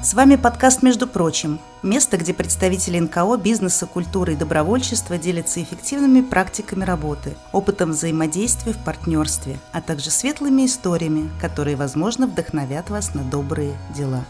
С 0.00 0.14
вами 0.14 0.36
подкаст 0.36 0.84
«Между 0.84 1.08
прочим»– 1.08 1.58
место, 1.82 2.18
где 2.18 2.32
представители 2.32 3.00
НКО, 3.00 3.36
бизнеса, 3.36 3.84
культуры 3.84 4.34
и 4.34 4.36
добровольчества 4.36 5.18
делятся 5.18 5.60
эффективными 5.60 6.20
практиками 6.20 6.84
работы, 6.84 7.36
опытом 7.52 7.90
взаимодействия 7.90 8.72
в 8.72 8.78
партнерстве, 8.84 9.58
а 9.72 9.80
также 9.80 10.10
светлыми 10.10 10.66
историями, 10.66 11.28
которые, 11.40 11.74
возможно, 11.74 12.28
вдохновят 12.28 12.90
вас 12.90 13.12
на 13.14 13.24
добрые 13.24 13.76
дела. 13.96 14.24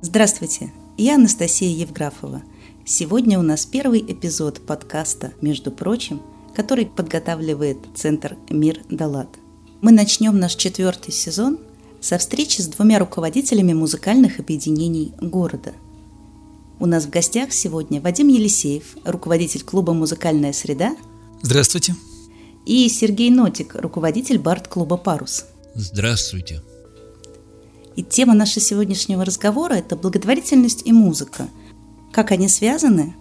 Здравствуйте, 0.00 0.72
я 0.96 1.16
Анастасия 1.16 1.68
Евграфова. 1.68 2.42
Сегодня 2.86 3.38
у 3.38 3.42
нас 3.42 3.66
первый 3.66 4.00
эпизод 4.00 4.66
подкаста 4.66 5.34
«Между 5.42 5.70
прочим», 5.70 6.22
который 6.54 6.86
подготавливает 6.86 7.78
Центр 7.94 8.36
«Мир 8.50 8.80
Далат». 8.90 9.28
Мы 9.80 9.90
начнем 9.92 10.38
наш 10.38 10.54
четвертый 10.54 11.12
сезон 11.12 11.58
со 12.00 12.18
встречи 12.18 12.60
с 12.60 12.66
двумя 12.66 12.98
руководителями 12.98 13.72
музыкальных 13.72 14.38
объединений 14.38 15.12
города. 15.20 15.72
У 16.78 16.86
нас 16.86 17.04
в 17.04 17.10
гостях 17.10 17.52
сегодня 17.52 18.00
Вадим 18.00 18.28
Елисеев, 18.28 18.96
руководитель 19.04 19.62
клуба 19.62 19.92
«Музыкальная 19.92 20.52
среда». 20.52 20.96
Здравствуйте. 21.42 21.94
И 22.66 22.88
Сергей 22.88 23.30
Нотик, 23.30 23.74
руководитель 23.74 24.38
бард-клуба 24.38 24.96
«Парус». 24.96 25.46
Здравствуйте. 25.74 26.62
И 27.96 28.02
тема 28.02 28.34
нашего 28.34 28.64
сегодняшнего 28.64 29.24
разговора– 29.24 29.74
это 29.74 29.96
благотворительность 29.96 30.82
и 30.84 30.92
музыка. 30.92 31.48
Как 32.12 32.30
они 32.30 32.48
связаны, 32.48 33.14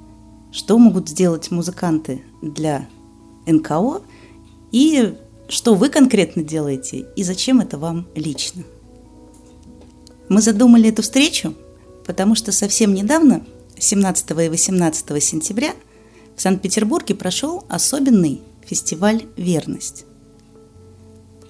что 0.51 0.77
могут 0.77 1.09
сделать 1.09 1.51
музыканты 1.51 2.23
для 2.41 2.87
НКО 3.45 4.01
и 4.71 5.15
что 5.47 5.75
вы 5.75 5.89
конкретно 5.89 6.43
делаете 6.43 7.05
и 7.15 7.23
зачем 7.23 7.59
это 7.59 7.77
вам 7.77 8.07
лично. 8.15 8.63
Мы 10.29 10.41
задумали 10.41 10.89
эту 10.89 11.01
встречу, 11.01 11.53
потому 12.05 12.35
что 12.35 12.51
совсем 12.51 12.93
недавно, 12.93 13.45
17 13.77 14.31
и 14.31 14.49
18 14.49 15.23
сентября, 15.23 15.73
в 16.37 16.41
Санкт-Петербурге 16.41 17.15
прошел 17.15 17.65
особенный 17.67 18.41
фестиваль 18.65 19.25
«Верность». 19.35 20.05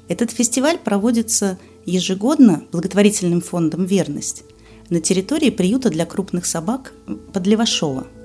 Этот 0.07 0.31
фестиваль 0.31 0.79
проводится 0.79 1.59
ежегодно 1.85 2.63
благотворительным 2.71 3.41
фондом 3.41 3.85
«Верность» 3.85 4.43
на 4.89 4.99
территории 4.99 5.51
приюта 5.51 5.89
для 5.89 6.05
крупных 6.05 6.45
собак 6.45 6.93
под 7.31 7.47
Левашово– 7.47 8.07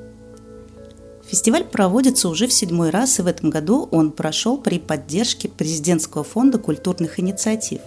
Фестиваль 1.29 1.65
проводится 1.65 2.29
уже 2.29 2.47
в 2.47 2.53
седьмой 2.53 2.91
раз, 2.91 3.19
и 3.19 3.23
в 3.23 3.27
этом 3.27 3.51
году 3.51 3.89
он 3.91 4.13
прошел 4.13 4.59
при 4.59 4.79
поддержке 4.79 5.49
Президентского 5.49 6.23
фонда 6.23 6.59
культурных 6.59 7.19
инициатив. 7.19 7.81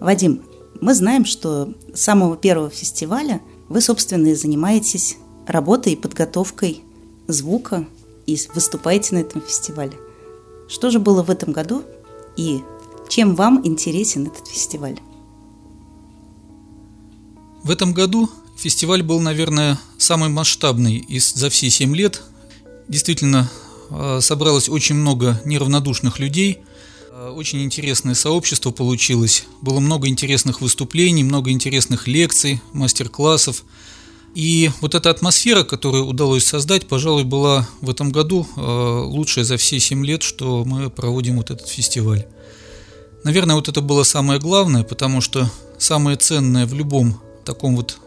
Вадим, 0.00 0.42
мы 0.80 0.94
знаем, 0.94 1.26
что 1.26 1.74
с 1.92 2.00
самого 2.00 2.36
первого 2.36 2.70
фестиваля 2.70 3.42
вы, 3.68 3.82
собственно, 3.82 4.28
и 4.28 4.34
занимаетесь 4.34 5.18
работой 5.46 5.94
и 5.94 5.96
подготовкой 5.96 6.82
звука 7.26 7.86
и 8.26 8.38
выступаете 8.54 9.14
на 9.14 9.18
этом 9.20 9.42
фестивале. 9.42 9.92
Что 10.68 10.90
же 10.90 11.00
было 11.00 11.22
в 11.22 11.30
этом 11.30 11.52
году 11.52 11.82
и 12.36 12.62
чем 13.08 13.34
вам 13.34 13.66
интересен 13.66 14.28
этот 14.28 14.46
фестиваль? 14.46 14.98
В 17.62 17.70
этом 17.70 17.92
году 17.92 18.30
Фестиваль 18.58 19.04
был, 19.04 19.20
наверное, 19.20 19.78
самый 19.98 20.30
масштабный 20.30 20.96
из 20.96 21.32
за 21.32 21.48
все 21.48 21.70
семь 21.70 21.94
лет. 21.94 22.22
Действительно, 22.88 23.48
а, 23.88 24.20
собралось 24.20 24.68
очень 24.68 24.96
много 24.96 25.40
неравнодушных 25.44 26.18
людей. 26.18 26.58
А, 27.12 27.30
очень 27.30 27.62
интересное 27.62 28.16
сообщество 28.16 28.72
получилось. 28.72 29.44
Было 29.60 29.78
много 29.78 30.08
интересных 30.08 30.60
выступлений, 30.60 31.22
много 31.22 31.52
интересных 31.52 32.08
лекций, 32.08 32.60
мастер-классов. 32.72 33.62
И 34.34 34.72
вот 34.80 34.96
эта 34.96 35.10
атмосфера, 35.10 35.62
которую 35.62 36.06
удалось 36.06 36.44
создать, 36.44 36.88
пожалуй, 36.88 37.22
была 37.22 37.68
в 37.80 37.88
этом 37.88 38.10
году 38.10 38.44
а, 38.56 39.04
лучшая 39.04 39.44
за 39.44 39.56
все 39.56 39.78
семь 39.78 40.04
лет, 40.04 40.24
что 40.24 40.64
мы 40.64 40.90
проводим 40.90 41.36
вот 41.36 41.52
этот 41.52 41.68
фестиваль. 41.68 42.26
Наверное, 43.22 43.54
вот 43.54 43.68
это 43.68 43.82
было 43.82 44.02
самое 44.02 44.40
главное, 44.40 44.82
потому 44.82 45.20
что 45.20 45.48
самое 45.78 46.16
ценное 46.16 46.66
в 46.66 46.74
любом 46.74 47.20
таком 47.44 47.76
вот 47.76 47.98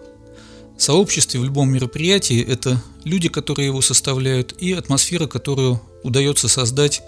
сообществе, 0.82 1.40
в 1.40 1.44
любом 1.44 1.72
мероприятии, 1.72 2.44
это 2.44 2.82
люди, 3.04 3.30
которые 3.30 3.68
его 3.68 3.82
составляют, 3.82 4.54
и 4.60 4.74
атмосфера, 4.74 5.28
которую 5.28 5.82
удается 6.04 6.48
создать, 6.48 7.02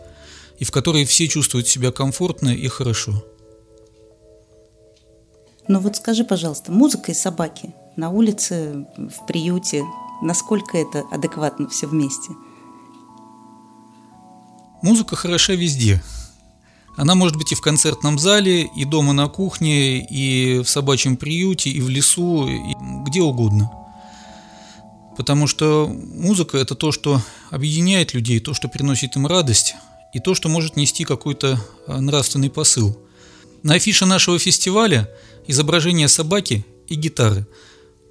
и 0.59 0.65
в 0.65 0.71
которой 0.71 1.05
все 1.05 1.27
чувствуют 1.27 1.67
себя 1.67 1.91
комфортно 1.91 2.49
и 2.49 2.67
хорошо. 2.67 3.23
Ну 5.67 5.79
вот 5.79 5.95
скажи, 5.95 6.23
пожалуйста, 6.25 6.71
музыка 6.71 7.11
и 7.11 7.15
собаки 7.15 7.73
на 7.95 8.09
улице, 8.09 8.85
в 8.97 9.25
приюте, 9.27 9.83
насколько 10.21 10.77
это 10.77 11.03
адекватно 11.11 11.69
все 11.69 11.87
вместе? 11.87 12.31
Музыка 14.81 15.15
хороша 15.15 15.53
везде. 15.53 16.01
Она 16.95 17.15
может 17.15 17.37
быть 17.37 17.51
и 17.51 17.55
в 17.55 17.61
концертном 17.61 18.19
зале, 18.19 18.63
и 18.63 18.85
дома 18.85 19.13
на 19.13 19.27
кухне, 19.27 20.05
и 20.05 20.59
в 20.59 20.69
собачьем 20.69 21.17
приюте, 21.17 21.69
и 21.69 21.81
в 21.81 21.89
лесу, 21.89 22.47
и 22.47 22.75
где 23.05 23.21
угодно. 23.21 23.71
Потому 25.17 25.47
что 25.47 25.87
музыка– 25.87 26.57
это 26.59 26.75
то, 26.75 26.91
что 26.91 27.21
объединяет 27.49 28.13
людей, 28.13 28.39
то, 28.39 28.53
что 28.53 28.67
приносит 28.67 29.15
им 29.15 29.27
радость, 29.27 29.75
и 30.13 30.19
то, 30.19 30.35
что 30.35 30.49
может 30.49 30.75
нести 30.75 31.03
какой-то 31.05 31.59
а, 31.87 31.99
нравственный 31.99 32.49
посыл. 32.49 32.97
На 33.63 33.75
афише 33.75 34.05
нашего 34.05 34.37
фестиваля 34.37 35.09
изображение 35.47 36.07
собаки 36.07 36.65
и 36.87 36.95
гитары, 36.95 37.47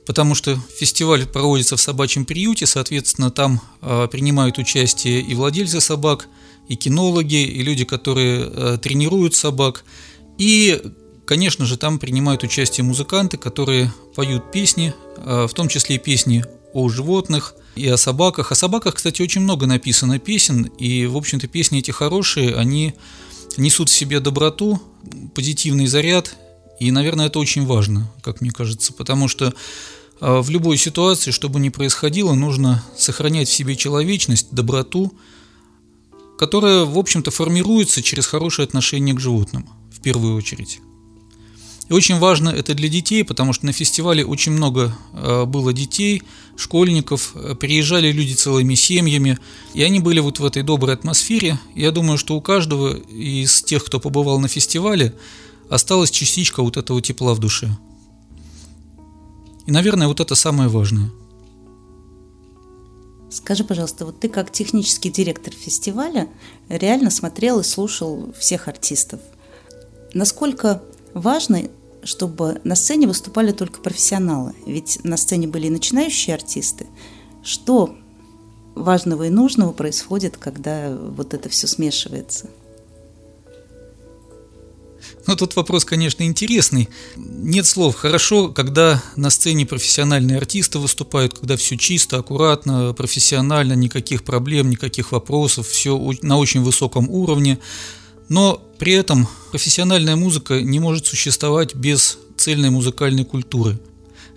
потому 0.07 0.35
что 0.35 0.59
фестиваль 0.79 1.27
проводится 1.27 1.77
в 1.77 1.81
собачьем 1.81 2.25
приюте, 2.25 2.67
соответственно, 2.67 3.31
там 3.31 3.61
а, 3.81 4.07
принимают 4.09 4.59
участие 4.59 5.21
и 5.21 5.35
владельцы 5.35 5.81
собак– 5.81 6.29
и 6.69 6.77
кинологи, 6.77 7.43
и 7.43 7.63
люди, 7.63 7.85
которые 7.85 8.51
э, 8.51 8.79
тренируют 8.81 9.35
собак. 9.35 9.85
И, 10.39 10.81
конечно 11.25 11.67
же, 11.67 11.77
там 11.77 11.99
принимают 11.99 12.43
участие 12.45 12.85
музыканты, 12.85 13.37
которые 13.37 13.93
поют 14.15 14.51
песни, 14.53 14.95
э, 15.17 15.47
в 15.49 15.55
том 15.55 15.69
числе 15.69 15.97
и 15.97 15.99
песни 15.99 16.45
о 16.73 16.89
животных 16.89 17.55
и 17.75 17.87
о 17.89 17.97
собаках. 17.97 18.53
О 18.53 18.55
собаках, 18.55 18.95
кстати, 18.97 19.23
очень 19.23 19.43
много 19.43 19.67
написано 19.67 20.19
песен, 20.19 20.65
и, 20.79 21.07
в 21.07 21.17
общем-то, 21.17 21.49
песни 21.49 21.81
эти 21.81 21.91
хорошие, 21.91 22.55
они 22.55 22.95
несут 23.57 23.91
в 23.91 23.95
себе 23.95 24.21
доброту, 24.21 24.81
позитивный 25.35 25.87
заряд, 25.87 26.37
и, 26.81 26.91
наверное, 26.91 27.27
это 27.27 27.39
очень 27.39 27.67
важно, 27.67 28.11
как 28.23 28.41
мне 28.41 28.51
кажется, 28.51 28.93
потому 28.93 29.29
что 29.29 29.47
э, 29.47 29.53
в 30.23 30.51
любой 30.51 30.77
ситуации, 30.77 31.33
что 31.33 31.49
бы 31.49 31.59
ни 31.59 31.69
происходило, 31.69 32.35
нужно 32.35 32.85
сохранять 32.97 33.49
в 33.49 33.53
себе 33.53 33.75
человечность, 33.75 34.49
доброту, 34.53 35.13
которая, 36.39 36.85
в 36.85 36.97
общем-то, 36.97 37.31
формируется 37.31 38.03
через 38.03 38.27
хорошее 38.27 38.67
отношение 38.67 39.15
к 39.15 39.21
животным, 39.21 39.69
в 39.91 40.01
первую 40.01 40.37
очередь. 40.37 40.81
И 41.89 41.93
очень 41.93 42.19
важно 42.19 42.51
это 42.51 42.75
для 42.75 42.89
детей, 42.89 43.25
потому 43.25 43.53
что 43.53 43.67
на 43.67 43.73
фестивале 43.73 44.25
очень 44.25 44.53
много 44.53 44.97
э, 45.13 45.45
было 45.45 45.73
детей, 45.73 46.23
школьников, 46.57 47.33
э, 47.35 47.55
приезжали 47.55 48.13
люди 48.13 48.35
целыми 48.35 48.75
семьями, 48.75 49.39
и 49.75 49.83
они 49.83 49.99
были 49.99 50.21
вот 50.21 50.39
в 50.39 50.45
этой 50.45 50.63
доброй 50.63 50.95
атмосфере. 50.95 51.59
Я 51.75 51.91
думаю, 51.91 52.17
что 52.17 52.37
у 52.37 52.41
каждого 52.41 52.97
из 52.97 53.63
тех, 53.63 53.85
кто 53.85 54.01
побывал 54.01 54.39
на 54.39 54.49
фестивале, 54.49 55.15
осталась 55.69 56.11
частичка 56.11 56.63
вот 56.63 56.77
этого 56.77 57.03
тепла 57.03 57.35
в 57.35 57.41
душе. 57.41 57.77
Наверное, 59.73 60.07
вот 60.07 60.21
это 60.21 60.35
самое 60.35 60.69
важное– 60.69 61.11
Скажи, 63.33 63.65
пожалуйста, 63.65 64.05
вот 64.05 64.21
ты 64.21 64.29
как 64.29 64.53
технический 64.53 65.11
директор 65.11 65.55
фестиваля 65.55 66.29
реально 66.69 67.09
смотрел 67.09 67.61
и 67.61 67.65
слушал 67.65 68.31
всех 68.39 68.69
артистов. 68.69 69.21
Насколько 70.13 70.83
важно, 71.15 71.63
чтобы 72.03 72.61
на 72.65 72.75
сцене 72.75 73.07
выступали 73.07 73.53
только 73.53 73.81
профессионалы? 73.81 74.53
Ведь 74.67 75.03
на 75.03 75.17
сцене 75.17 75.49
были 75.49 75.69
и 75.69 75.71
начинающие 75.71 76.35
артисты. 76.35 76.87
Что 77.43 77.97
важного 78.75 79.23
и 79.23 79.31
нужного 79.31 79.73
происходит, 79.73 80.37
когда 80.37 80.95
вот 80.95 81.33
это 81.33 81.49
все 81.49 81.67
смешивается? 81.67 82.51
Ну, 85.27 85.37
тут 85.37 85.57
вопрос, 85.57 85.85
конечно, 85.85 86.23
интересный. 86.25 86.89
Нет 87.17 87.67
слов. 87.67 87.97
Хорошо, 87.97 88.49
когда 88.49 89.03
на 89.17 89.31
сцене 89.31 89.67
профессиональные 89.67 90.39
артисты 90.39 90.79
выступают, 90.79 91.39
когда 91.39 91.57
все 91.57 91.77
чисто, 91.77 92.19
аккуратно, 92.19 92.93
профессионально, 92.93 93.75
никаких 93.75 94.25
проблем, 94.25 94.71
никаких 94.71 95.13
вопросов, 95.13 95.69
все 95.69 95.99
на 96.23 96.39
очень 96.39 96.63
высоком 96.63 97.09
уровне. 97.09 97.59
Но 98.29 98.63
при 98.79 98.95
этом 98.95 99.29
профессиональная 99.51 100.17
музыка 100.17 100.61
не 100.61 100.81
может 100.81 101.07
существовать 101.07 101.75
без 101.75 102.19
цельной 102.37 102.71
музыкальной 102.71 103.25
культуры. 103.25 103.79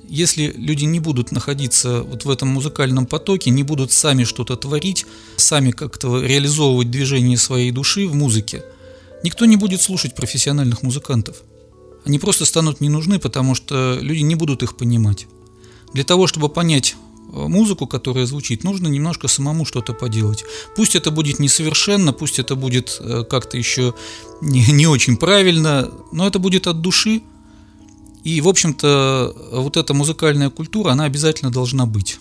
Если 0.07 0.53
люди 0.55 0.85
не 0.85 0.99
будут 0.99 1.31
находиться 1.31 2.03
вот 2.03 2.25
в 2.25 2.29
этом 2.29 2.49
музыкальном 2.49 3.07
потоке, 3.07 3.49
не 3.49 3.63
будут 3.63 3.91
сами 3.91 4.23
что-то 4.23 4.55
творить, 4.55 5.05
сами 5.37 5.71
как-то 5.71 6.21
реализовывать 6.21 6.91
движение 6.91 7.37
своей 7.37 7.71
души 7.71 8.07
в 8.07 8.13
музыке, 8.13 8.63
никто 9.25 9.45
не 9.45 9.57
будет 9.57 9.81
слушать 9.81 10.15
профессиональных 10.15 10.83
музыкантов. 10.83 11.43
Они 12.05 12.19
просто 12.19 12.45
станут 12.45 12.81
не 12.81 12.89
нужны, 12.89 13.19
потому 13.19 13.55
что 13.55 13.97
люди 13.99 14.19
не 14.19 14.35
будут 14.35 14.63
их 14.63 14.77
понимать. 14.77 15.27
Для 15.93 16.03
того, 16.03 16.27
чтобы 16.27 16.49
понять 16.49 16.95
э, 17.33 17.47
музыку, 17.47 17.87
которая 17.87 18.27
звучит, 18.27 18.63
нужно 18.63 18.87
немножко 18.87 19.27
самому 19.27 19.65
что-то 19.65 19.93
поделать. 19.93 20.45
Пусть 20.75 20.95
это 20.95 21.09
будет 21.09 21.39
несовершенно, 21.39 22.13
пусть 22.13 22.39
это 22.39 22.55
будет 22.55 22.97
э, 22.99 23.23
как-то 23.27 23.57
еще 23.57 23.95
не, 24.41 24.63
не 24.71 24.87
очень 24.87 25.17
правильно, 25.17 25.89
но 26.11 26.27
это 26.27 26.37
будет 26.37 26.67
от 26.67 26.81
души, 26.81 27.21
и, 28.23 28.41
в 28.41 28.47
общем-то, 28.47 29.35
вот 29.51 29.77
эта 29.77 29.93
музыкальная 29.93 30.49
культура, 30.49 30.91
она 30.91 31.05
обязательно 31.05 31.51
должна 31.51 31.85
быть. 31.85 32.19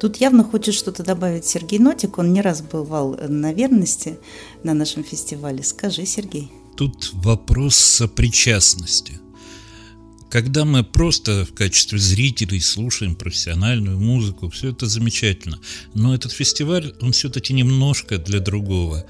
Тут 0.00 0.16
явно 0.16 0.44
хочет 0.44 0.74
что-то 0.74 1.02
добавить 1.02 1.44
Сергей 1.44 1.78
Нотик. 1.78 2.16
Он 2.16 2.32
не 2.32 2.40
раз 2.40 2.62
бывал 2.62 3.18
на 3.28 3.52
верности 3.52 4.18
на 4.64 4.72
нашем 4.72 5.04
фестивале. 5.04 5.62
Скажи, 5.62 6.06
Сергей. 6.06 6.50
Тут 6.76 7.10
вопрос 7.12 7.76
сопричастности. 7.76 9.20
Когда 10.30 10.64
мы 10.64 10.84
просто 10.84 11.44
в 11.44 11.52
качестве 11.52 11.98
зрителей 11.98 12.60
слушаем 12.60 13.14
профессиональную 13.14 13.98
музыку, 13.98 14.48
все 14.48 14.70
это 14.70 14.86
замечательно. 14.86 15.58
Но 15.92 16.14
этот 16.14 16.32
фестиваль, 16.32 16.94
он 17.02 17.12
все-таки 17.12 17.52
немножко 17.52 18.16
для 18.16 18.40
другого. 18.40 19.04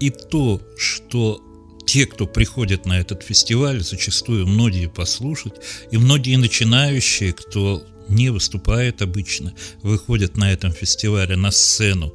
И 0.00 0.10
то, 0.10 0.60
что 0.76 1.40
те, 1.86 2.06
кто 2.06 2.26
приходят 2.26 2.86
на 2.86 2.98
этот 2.98 3.22
фестиваль, 3.22 3.82
зачастую 3.82 4.46
многие 4.46 4.88
послушать, 4.88 5.54
и 5.90 5.98
многие 5.98 6.36
начинающие, 6.36 7.32
кто 7.32 7.84
не 8.08 8.30
выступает 8.30 9.02
обычно, 9.02 9.52
выходят 9.82 10.36
на 10.36 10.52
этом 10.52 10.72
фестивале 10.72 11.36
на 11.36 11.50
сцену 11.50 12.14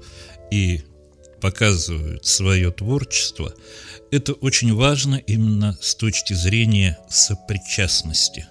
и 0.51 0.83
показывают 1.41 2.25
свое 2.25 2.71
творчество, 2.71 3.53
это 4.11 4.33
очень 4.33 4.73
важно 4.73 5.15
именно 5.15 5.77
с 5.81 5.95
точки 5.95 6.33
зрения 6.33 6.97
сопричастности. 7.09 8.47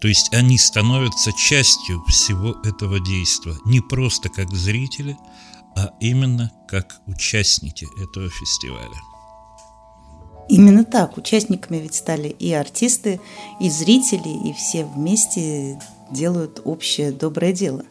То 0.00 0.08
есть 0.08 0.32
они 0.32 0.58
становятся 0.58 1.30
частью 1.32 2.02
всего 2.08 2.56
этого 2.64 3.00
действия, 3.00 3.56
не 3.64 3.80
просто 3.80 4.28
как 4.28 4.50
зрители, 4.52 5.16
а 5.76 5.90
именно 6.00 6.52
как 6.68 6.96
участники 7.06 7.86
этого 8.02 8.30
фестиваля. 8.30 8.96
Именно 10.48 10.84
так. 10.84 11.16
Участниками 11.16 11.78
ведь 11.78 11.94
стали 11.94 12.28
и 12.28 12.52
артисты, 12.52 13.20
и 13.60 13.68
зрители, 13.68 14.48
и 14.48 14.52
все 14.52 14.84
вместе 14.84 15.78
делают 16.10 16.60
общее 16.64 17.10
доброе 17.10 17.52
дело. 17.52 17.84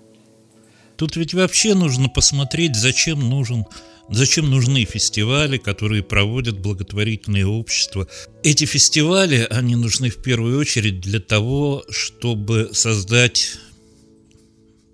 Тут 0.96 1.18
ведь 1.18 1.34
вообще 1.34 1.74
нужно 1.74 2.08
посмотреть, 2.08 2.76
зачем 2.76 3.20
нужен 3.20 3.66
Зачем 4.10 4.52
нужны 4.52 4.86
фестивали, 4.86 5.58
которые 5.58 6.04
проводят 6.04 6.60
благотворительные 6.60 7.48
общества? 7.48 8.08
Эти 8.44 8.66
фестивали, 8.66 9.48
они 9.50 9.76
нужны 9.76 10.10
в 10.10 10.22
первую 10.22 10.60
очередь 10.60 11.02
для 11.02 11.20
того, 11.20 11.84
чтобы 11.90 12.70
создать, 12.72 13.58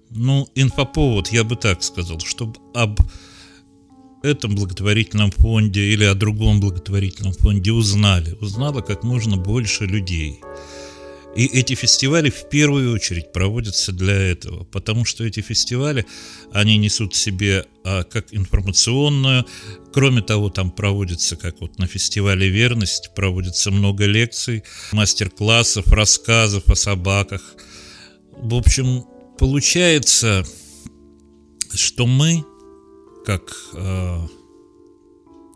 ну, 0.09 0.47
инфоповод, 0.55 1.27
я 1.27 1.43
бы 1.43 1.57
так 1.57 1.83
сказал, 1.83 2.19
чтобы 2.21 2.55
об 2.73 3.01
этом 4.23 4.55
благотворительном 4.55 5.31
фонде 5.31 5.81
или 5.93 6.03
о 6.03 6.13
другом 6.13 6.59
благотворительном 6.59 7.33
фонде 7.33 7.71
узнали, 7.71 8.37
узнало 8.39 8.81
как 8.81 9.03
можно 9.03 9.37
больше 9.37 9.85
людей. 9.85 10.39
И 11.35 11.45
эти 11.45 11.75
фестивали 11.75 12.29
в 12.29 12.49
первую 12.49 12.93
очередь 12.93 13.31
проводятся 13.31 13.93
для 13.93 14.13
этого, 14.13 14.65
потому 14.65 15.05
что 15.05 15.23
эти 15.23 15.39
фестивали, 15.39 16.05
они 16.51 16.77
несут 16.77 17.13
в 17.13 17.17
себе 17.17 17.65
а, 17.85 18.03
как 18.03 18.33
информационную, 18.33 19.45
кроме 19.93 20.21
того, 20.21 20.49
там 20.49 20.71
проводится, 20.71 21.37
как 21.37 21.61
вот 21.61 21.79
на 21.79 21.87
фестивале 21.87 22.49
«Верность», 22.49 23.11
проводится 23.15 23.71
много 23.71 24.05
лекций, 24.05 24.63
мастер-классов, 24.91 25.87
рассказов 25.87 26.67
о 26.67 26.75
собаках. 26.75 27.41
В 28.35 28.53
общем, 28.53 29.05
получается, 29.39 30.43
что 31.73 32.07
мы 32.07 32.43
как 33.25 33.53
э, 33.73 34.27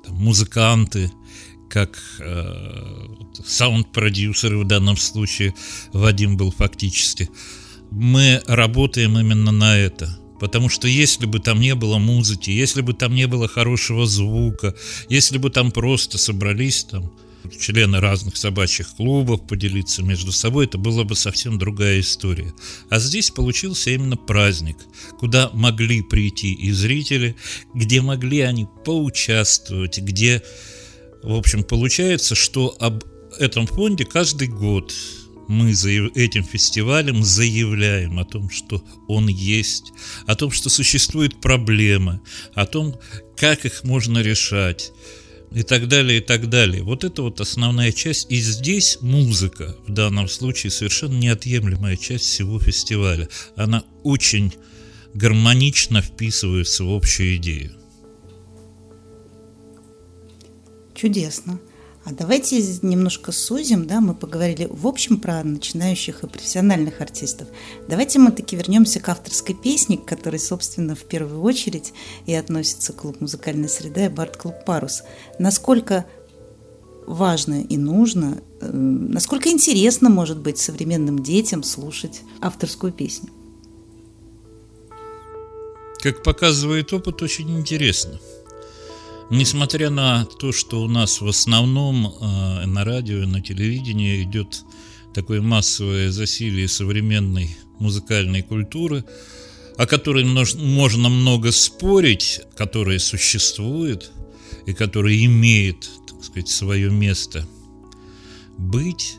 там, 0.04 0.16
музыканты, 0.16 1.12
как 1.70 2.00
э, 2.20 3.08
саунд-продюсеры 3.46 4.60
в 4.60 4.66
данном 4.66 4.98
случае, 4.98 5.54
Вадим 5.94 6.38
был 6.38 6.52
фактически, 6.52 7.30
мы 7.92 8.42
работаем 8.48 9.18
именно 9.18 9.52
на 9.52 9.78
это. 9.78 10.18
Потому 10.40 10.70
что 10.70 10.88
если 10.88 11.26
бы 11.26 11.40
там 11.40 11.62
не 11.62 11.76
было 11.76 11.98
музыки, 11.98 12.50
если 12.50 12.82
бы 12.82 12.94
там 12.94 13.16
не 13.16 13.26
было 13.26 13.48
хорошего 13.48 14.06
звука, 14.06 14.76
если 15.08 15.38
бы 15.38 15.50
там 15.50 15.72
просто 15.72 16.18
собрались 16.18 16.84
там 16.84 17.12
члены 17.50 18.00
разных 18.00 18.38
собачьих 18.38 18.96
клубов 18.96 19.48
поделиться 19.48 20.04
между 20.04 20.32
собой, 20.32 20.66
это 20.66 20.78
была 20.78 21.04
бы 21.04 21.16
совсем 21.16 21.58
другая 21.58 22.00
история. 22.00 22.54
А 22.90 23.00
здесь 23.00 23.32
получился 23.32 23.92
именно 23.92 24.18
праздник, 24.18 24.78
куда 25.20 25.50
могли 25.54 26.02
прийти 26.02 26.54
и 26.54 26.72
зрители, 26.72 27.36
где 27.74 28.02
могли 28.02 28.42
они 28.42 28.68
поучаствовать, 28.86 30.00
где, 30.00 30.44
в 31.24 31.34
общем, 31.34 31.64
получается, 31.64 32.36
что 32.36 32.76
об 32.80 33.04
этом 33.40 33.68
фонде 33.68 34.06
каждый 34.06 34.48
год 34.48 34.94
мы 35.48 35.72
этим 35.72 36.44
фестивалем 36.44 37.24
заявляем 37.24 38.20
о 38.20 38.26
том, 38.26 38.50
что 38.50 38.84
он 39.08 39.28
есть, 39.28 39.92
о 40.26 40.36
том, 40.36 40.52
что 40.52 40.70
существует 40.70 41.40
проблемы, 41.40 42.22
о 42.54 42.66
том, 42.66 43.00
как 43.38 43.66
их 43.66 43.84
можно 43.84 44.20
решать 44.20 44.92
и 45.56 45.64
так 45.64 45.88
далее, 45.88 46.18
и 46.18 46.22
так 46.22 46.50
далее. 46.50 46.84
Вот 46.84 47.06
это 47.06 47.22
вот 47.22 47.40
основная 47.40 47.94
часть. 47.94 48.30
И 48.30 48.36
здесь 48.42 48.98
музыка 49.00 49.74
в 49.88 49.94
данном 49.94 50.28
случае 50.28 50.70
совершенно 50.70 51.18
неотъемлемая 51.18 51.96
часть 51.96 52.26
всего 52.26 52.60
фестиваля. 52.60 53.30
Она 53.56 53.86
очень 54.04 54.54
гармонично 55.14 56.02
вписывается 56.02 56.84
в 56.84 56.94
общую 56.94 57.38
идею. 57.38 57.72
Чудесно. 60.94 61.58
А 62.06 62.12
давайте 62.12 62.62
немножко 62.84 63.32
сузим, 63.32 63.88
да, 63.88 64.00
мы 64.00 64.14
поговорили 64.14 64.68
в 64.70 64.86
общем 64.86 65.20
про 65.20 65.44
начинающих 65.44 66.24
и 66.24 66.28
профессиональных 66.28 67.02
артистов. 67.02 67.48
Давайте 67.90 68.20
мы 68.20 68.32
таки 68.32 68.56
вернемся 68.56 69.00
к 69.00 69.10
авторской 69.10 69.56
песне, 69.56 69.98
к 69.98 70.06
которой, 70.06 70.40
собственно, 70.40 70.94
в 70.94 71.04
первую 71.06 71.42
очередь 71.42 71.94
и 72.28 72.34
относится 72.36 72.94
клуб 72.94 73.22
«Музыкальная 73.22 73.68
среда» 73.68 74.06
и 74.06 74.10
«Барт-клуб 74.10 74.54
Парус». 74.68 75.02
Насколько 75.40 76.06
важно 77.08 77.64
и 77.64 77.76
нужно, 77.76 78.40
э, 78.62 78.72
насколько 78.72 79.50
интересно 79.50 80.12
может 80.12 80.38
быть 80.38 80.60
современным 80.60 81.24
детям 81.24 81.64
слушать 81.64 82.22
авторскую 82.40 82.94
песню? 82.94 83.32
Как 86.04 86.22
показывает 86.22 86.94
опыт, 86.94 87.24
очень 87.24 87.58
интересно– 87.58 88.20
Несмотря 89.32 89.90
на 89.90 90.26
то, 90.26 90.52
что 90.52 90.84
у 90.84 90.88
нас 90.88 91.20
в 91.20 91.28
основном 91.28 92.08
э, 92.08 92.66
на 92.66 92.84
радио 92.84 93.24
и 93.24 93.26
на 93.26 93.42
телевидении 93.42 94.22
идет 94.22 94.64
такое 95.16 95.42
массовое 95.42 96.12
засилие 96.12 96.68
современной 96.68 97.58
музыкальной 97.80 98.44
культуры, 98.44 99.04
о 99.78 99.88
которой 99.88 100.24
можно 100.24 101.10
много 101.10 101.52
спорить, 101.52 102.42
которая 102.56 103.00
существует 103.00 104.12
и 104.68 104.74
которая 104.74 105.16
имеет, 105.26 105.90
так 106.08 106.24
сказать, 106.24 106.50
свое 106.50 106.92
место 106.92 107.48
быть, 108.58 109.18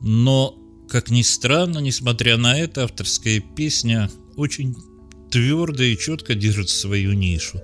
но, 0.00 0.58
как 0.88 1.10
ни 1.10 1.22
странно, 1.22 1.78
несмотря 1.78 2.38
на 2.38 2.58
это, 2.58 2.84
авторская 2.84 3.40
песня 3.40 4.10
очень 4.36 4.74
твердо 5.30 5.82
и 5.82 5.98
четко 5.98 6.34
держит 6.34 6.70
свою 6.70 7.12
нишу. 7.12 7.60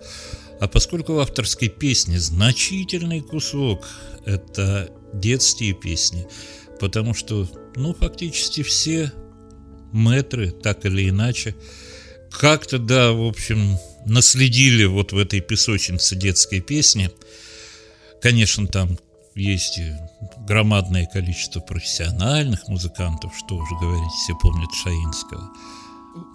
А 0.61 0.67
поскольку 0.67 1.15
в 1.15 1.19
авторской 1.21 1.69
песне 1.69 2.19
значительный 2.19 3.21
кусок– 3.21 3.87
это 4.25 4.91
детские 5.12 5.73
песни, 5.73 6.27
потому 6.81 7.15
что, 7.15 7.49
ну, 7.77 7.95
фактически 7.95 8.62
все 8.62 9.12
метры, 9.93 10.50
так 10.50 10.85
или 10.85 11.09
иначе, 11.09 11.55
как-то, 12.31 12.79
да, 12.79 13.12
в 13.12 13.23
общем, 13.23 13.79
наследили 14.05 14.85
вот 14.85 15.12
в 15.12 15.19
этой 15.19 15.41
песочнице 15.41 16.17
детской 16.17 16.61
песни. 16.61 17.11
Конечно, 18.21 18.67
там 18.67 18.99
есть 19.35 19.79
громадное 20.47 21.07
количество 21.07 21.61
профессиональных 21.61 22.67
музыкантов, 22.69 23.33
что 23.37 23.57
уже 23.57 23.75
говорить, 23.81 24.12
все 24.25 24.35
помнят 24.35 24.71
Шаинского. 24.83 25.50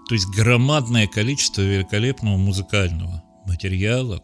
То 0.08 0.16
есть 0.16 0.28
громадное 0.28 1.08
количество 1.08 1.62
великолепного 1.62 2.38
музыкального 2.38 3.23
материала, 3.46 4.22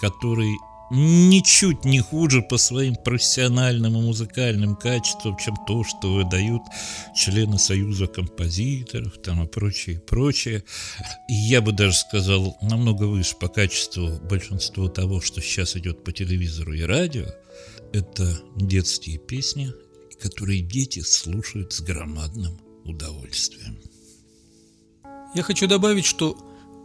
который 0.00 0.54
ничуть 0.90 1.84
не 1.84 2.00
хуже 2.00 2.42
по 2.42 2.58
своим 2.58 2.94
профессиональным 2.94 3.96
и 3.96 4.02
музыкальным 4.02 4.76
качествам, 4.76 5.36
чем 5.38 5.56
то, 5.66 5.82
что 5.82 6.14
выдают 6.14 6.62
члены 7.16 7.58
Союза 7.58 8.06
композиторов 8.06 9.18
там 9.22 9.42
и 9.42 9.46
прочее, 9.46 10.00
прочее. 10.00 10.62
И 11.28 11.34
я 11.34 11.60
бы 11.60 11.72
даже 11.72 11.96
сказал, 11.96 12.56
намного 12.60 13.04
выше 13.04 13.36
по 13.36 13.48
качеству 13.48 14.18
большинства 14.20 14.88
того, 14.88 15.20
что 15.20 15.40
сейчас 15.40 15.76
идет 15.76 16.04
по 16.04 16.12
телевизору 16.12 16.72
и 16.74 16.82
радио. 16.82 17.26
Это 17.92 18.40
детские 18.56 19.18
песни, 19.18 19.72
которые 20.20 20.60
дети 20.60 21.00
слушают 21.00 21.72
с 21.72 21.80
громадным 21.80 22.60
удовольствием. 22.84 23.78
Я 25.34 25.42
хочу 25.42 25.66
добавить, 25.66 26.04
что 26.04 26.36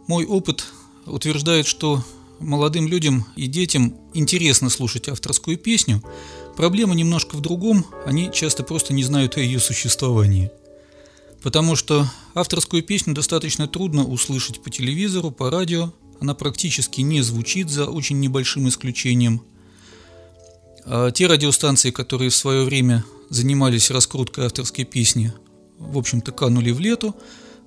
мой 0.08 0.24
опыт 0.24 0.66
утверждает, 1.06 1.66
что 1.66 2.04
молодым 2.40 2.88
людям 2.88 3.26
и 3.36 3.46
детям 3.46 3.96
интересно 4.14 4.70
слушать 4.70 5.08
авторскую 5.08 5.56
песню. 5.56 6.02
Проблема 6.56 6.94
немножко 6.94 7.36
в 7.36 7.40
другом, 7.40 7.86
они 8.06 8.30
часто 8.32 8.62
просто 8.62 8.92
не 8.92 9.04
знают 9.04 9.36
о 9.36 9.40
ее 9.40 9.60
существовании. 9.60 10.50
Потому 11.42 11.76
что 11.76 12.06
авторскую 12.34 12.82
песню 12.82 13.14
достаточно 13.14 13.66
трудно 13.66 14.04
услышать 14.04 14.62
по 14.62 14.70
телевизору, 14.70 15.30
по 15.30 15.50
радио, 15.50 15.92
она 16.20 16.34
практически 16.34 17.00
не 17.00 17.22
звучит 17.22 17.70
за 17.70 17.86
очень 17.86 18.20
небольшим 18.20 18.68
исключением. 18.68 19.42
А 20.84 21.10
те 21.10 21.26
радиостанции, 21.26 21.90
которые 21.90 22.30
в 22.30 22.36
свое 22.36 22.64
время 22.64 23.04
занимались 23.30 23.90
раскруткой 23.90 24.46
авторской 24.46 24.84
песни, 24.84 25.32
в 25.78 25.96
общем-то 25.96 26.32
канули 26.32 26.72
в 26.72 26.80
лету, 26.80 27.14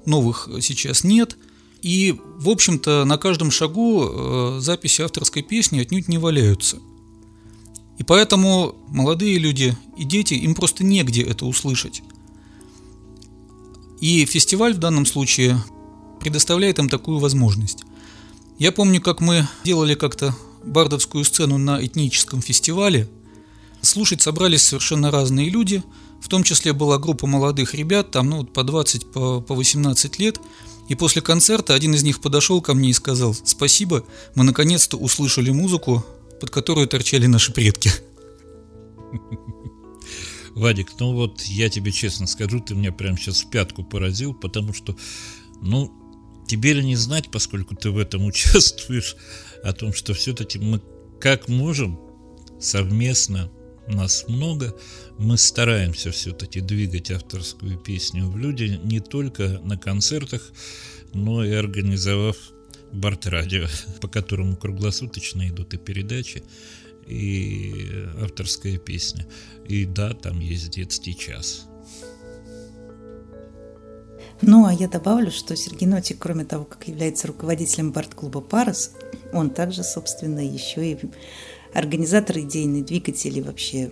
новых 0.05 0.49
сейчас 0.61 1.03
нет– 1.03 1.37
и, 1.83 2.17
в 2.37 2.47
общем-то, 2.47 3.03
на 3.03 3.17
каждом 3.17 3.51
шагу 3.51 4.05
э, 4.07 4.59
записи 4.61 5.01
авторской 5.01 5.43
песни 5.43 5.81
отнюдь 5.81 6.07
не 6.07 6.17
валяются. 6.17 6.77
И 7.97 8.03
поэтому 8.03 8.75
молодые 8.87 9.37
люди 9.37 9.77
и 9.97 10.05
дети, 10.05 10.33
им 10.33 10.55
просто 10.55 10.85
негде 10.85 11.23
это 11.23 11.45
услышать. 11.45 12.01
И 13.99 14.25
фестиваль 14.25 14.73
в 14.73 14.77
данном 14.77 15.05
случае 15.05 15.61
предоставляет 16.21 16.79
им 16.79 16.87
такую 16.87 17.19
возможность. 17.19 17.83
Я 18.57 18.71
помню, 18.71 19.01
как 19.01 19.19
мы 19.19 19.45
делали 19.65 19.95
как-то 19.95 20.33
бардовскую 20.63 21.25
сцену 21.25 21.57
на 21.57 21.85
этническом 21.85 22.41
фестивале. 22.41 23.09
Слушать 23.81 24.21
собрались 24.21 24.61
совершенно 24.61 25.11
разные 25.11 25.49
люди, 25.49 25.83
в 26.21 26.29
том 26.29 26.43
числе 26.43 26.71
была 26.71 26.97
группа 26.97 27.27
молодых 27.27 27.73
ребят, 27.73 28.11
там 28.11 28.29
ну, 28.29 28.45
по 28.45 28.63
20, 28.63 29.11
по, 29.11 29.41
по 29.41 29.53
18 29.53 30.17
лет– 30.19 30.39
и 30.89 30.95
после 30.95 31.21
концерта 31.21 31.73
один 31.73 31.93
из 31.93 32.03
них 32.03 32.21
подошел 32.21 32.61
ко 32.61 32.73
мне 32.73 32.89
и 32.89 32.93
сказал 32.93 33.33
«Спасибо, 33.33 34.05
мы 34.35 34.43
наконец-то 34.43 34.97
услышали 34.97 35.49
музыку, 35.49 36.05
под 36.39 36.49
которую 36.49 36.87
торчали 36.87 37.25
наши 37.25 37.53
предки». 37.53 37.91
Вадик, 40.55 40.91
ну 40.99 41.13
вот 41.13 41.41
я 41.41 41.69
тебе 41.69 41.91
честно 41.91 42.27
скажу, 42.27 42.59
ты 42.59 42.75
меня 42.75 42.91
прямо 42.91 43.17
сейчас 43.17 43.41
в 43.41 43.49
пятку 43.49 43.83
поразил, 43.83 44.33
потому 44.33 44.73
что, 44.73 44.95
ну, 45.61 45.91
тебе 46.47 46.73
ли 46.73 46.83
не 46.83 46.95
знать, 46.95 47.31
поскольку 47.31 47.75
ты 47.75 47.89
в 47.89 47.97
этом 47.97 48.25
участвуешь, 48.27 49.15
о 49.63 49.71
том, 49.71 49.93
что 49.93 50.13
все-таки 50.13 50.59
мы 50.59 50.81
как 51.19 51.47
можем 51.47 51.99
совместно 52.59 53.49
нас 53.87 54.25
много, 54.27 54.75
мы 55.17 55.37
стараемся 55.37 56.11
все-таки 56.11 56.61
двигать 56.61 57.11
авторскую 57.11 57.77
песню 57.77 58.27
в 58.27 58.37
люди 58.37 58.79
не 58.83 58.99
только 58.99 59.59
на 59.63 59.77
концертах, 59.77 60.51
но 61.13 61.43
и 61.43 61.51
организовав 61.51 62.37
Барт-радио, 62.91 63.67
по 64.01 64.07
которому 64.07 64.55
круглосуточно 64.55 65.47
идут 65.47 65.73
и 65.73 65.77
передачи, 65.77 66.43
и 67.07 68.05
авторская 68.21 68.77
песня. 68.77 69.27
И 69.67 69.85
да, 69.85 70.13
там 70.13 70.39
есть 70.39 70.69
детский 70.69 71.17
час. 71.17 71.67
Ну, 74.41 74.65
а 74.65 74.73
я 74.73 74.89
добавлю, 74.89 75.31
что 75.31 75.55
Сергей 75.55 75.87
Нотик, 75.87 76.17
кроме 76.19 76.43
того, 76.43 76.65
как 76.65 76.87
является 76.87 77.27
руководителем 77.27 77.91
барт-клуба 77.91 78.41
«Парус», 78.41 78.91
он 79.31 79.49
также, 79.49 79.83
собственно, 79.83 80.39
еще 80.39 80.91
и 80.91 80.97
организатор 81.73 82.39
идейный 82.39 82.81
двигатель 82.81 83.37
и 83.37 83.41
вообще 83.41 83.91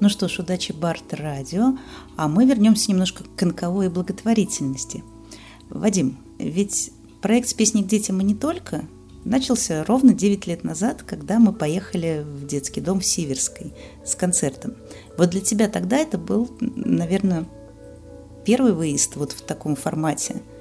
Ну 0.00 0.08
что 0.08 0.28
ж, 0.28 0.38
удачи 0.38 0.72
Барт 0.72 1.12
Радио, 1.12 1.76
а 2.16 2.28
мы 2.28 2.46
вернемся 2.46 2.90
немножко 2.90 3.24
к 3.24 3.42
НКО 3.42 3.82
и 3.82 3.88
благотворительности. 3.88 5.02
Вадим, 5.70 6.18
ведь 6.38 6.92
проект 7.20 7.48
с 7.48 7.54
песней 7.54 7.82
к 7.82 7.88
детям 7.88 8.20
и 8.20 8.24
не 8.24 8.34
только 8.34 8.84
начался 9.24 9.84
ровно 9.84 10.14
9 10.14 10.46
лет 10.46 10.62
назад, 10.62 11.02
когда 11.02 11.40
мы 11.40 11.52
поехали 11.52 12.24
в 12.24 12.46
детский 12.46 12.80
дом 12.80 13.00
в 13.00 13.04
Сиверской 13.04 13.74
с 14.04 14.14
концертом. 14.14 14.74
Вот 15.16 15.30
для 15.30 15.40
тебя 15.40 15.68
тогда 15.68 15.98
это 15.98 16.16
был, 16.16 16.48
наверное, 16.60 17.46
первый 18.44 18.72
выезд 18.72 19.16
вот 19.16 19.32
в 19.32 19.42
таком 19.42 19.74
формате– 19.74 20.42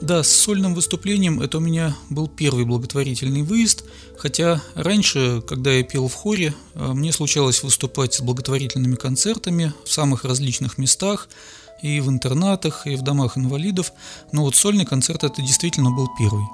да, 0.00 0.22
с 0.22 0.28
сольным 0.28 0.74
выступлением 0.74 1.40
это 1.40 1.58
у 1.58 1.60
меня 1.60 1.96
был 2.10 2.28
первый 2.28 2.64
благотворительный 2.64 3.42
выезд, 3.42 3.84
хотя 4.18 4.60
раньше, 4.74 5.42
когда 5.46 5.72
я 5.72 5.82
пел 5.82 6.08
в 6.08 6.14
хоре, 6.14 6.54
э, 6.74 6.92
мне 6.92 7.12
случалось 7.12 7.62
выступать 7.62 8.14
с 8.14 8.20
благотворительными 8.20 8.96
концертами 8.96 9.72
в 9.84 9.92
самых 9.92 10.24
различных 10.24 10.78
местах, 10.78 11.28
и 11.82 12.00
в 12.00 12.08
интернатах, 12.08 12.86
и 12.86 12.96
в 12.96 13.02
домах 13.02 13.36
инвалидов, 13.36 13.92
но 14.32 14.42
вот 14.42 14.54
сольный 14.54 14.86
концерт 14.86 15.24
это 15.24 15.42
действительно 15.42 15.90
был 15.90 16.08
первый. 16.18 16.44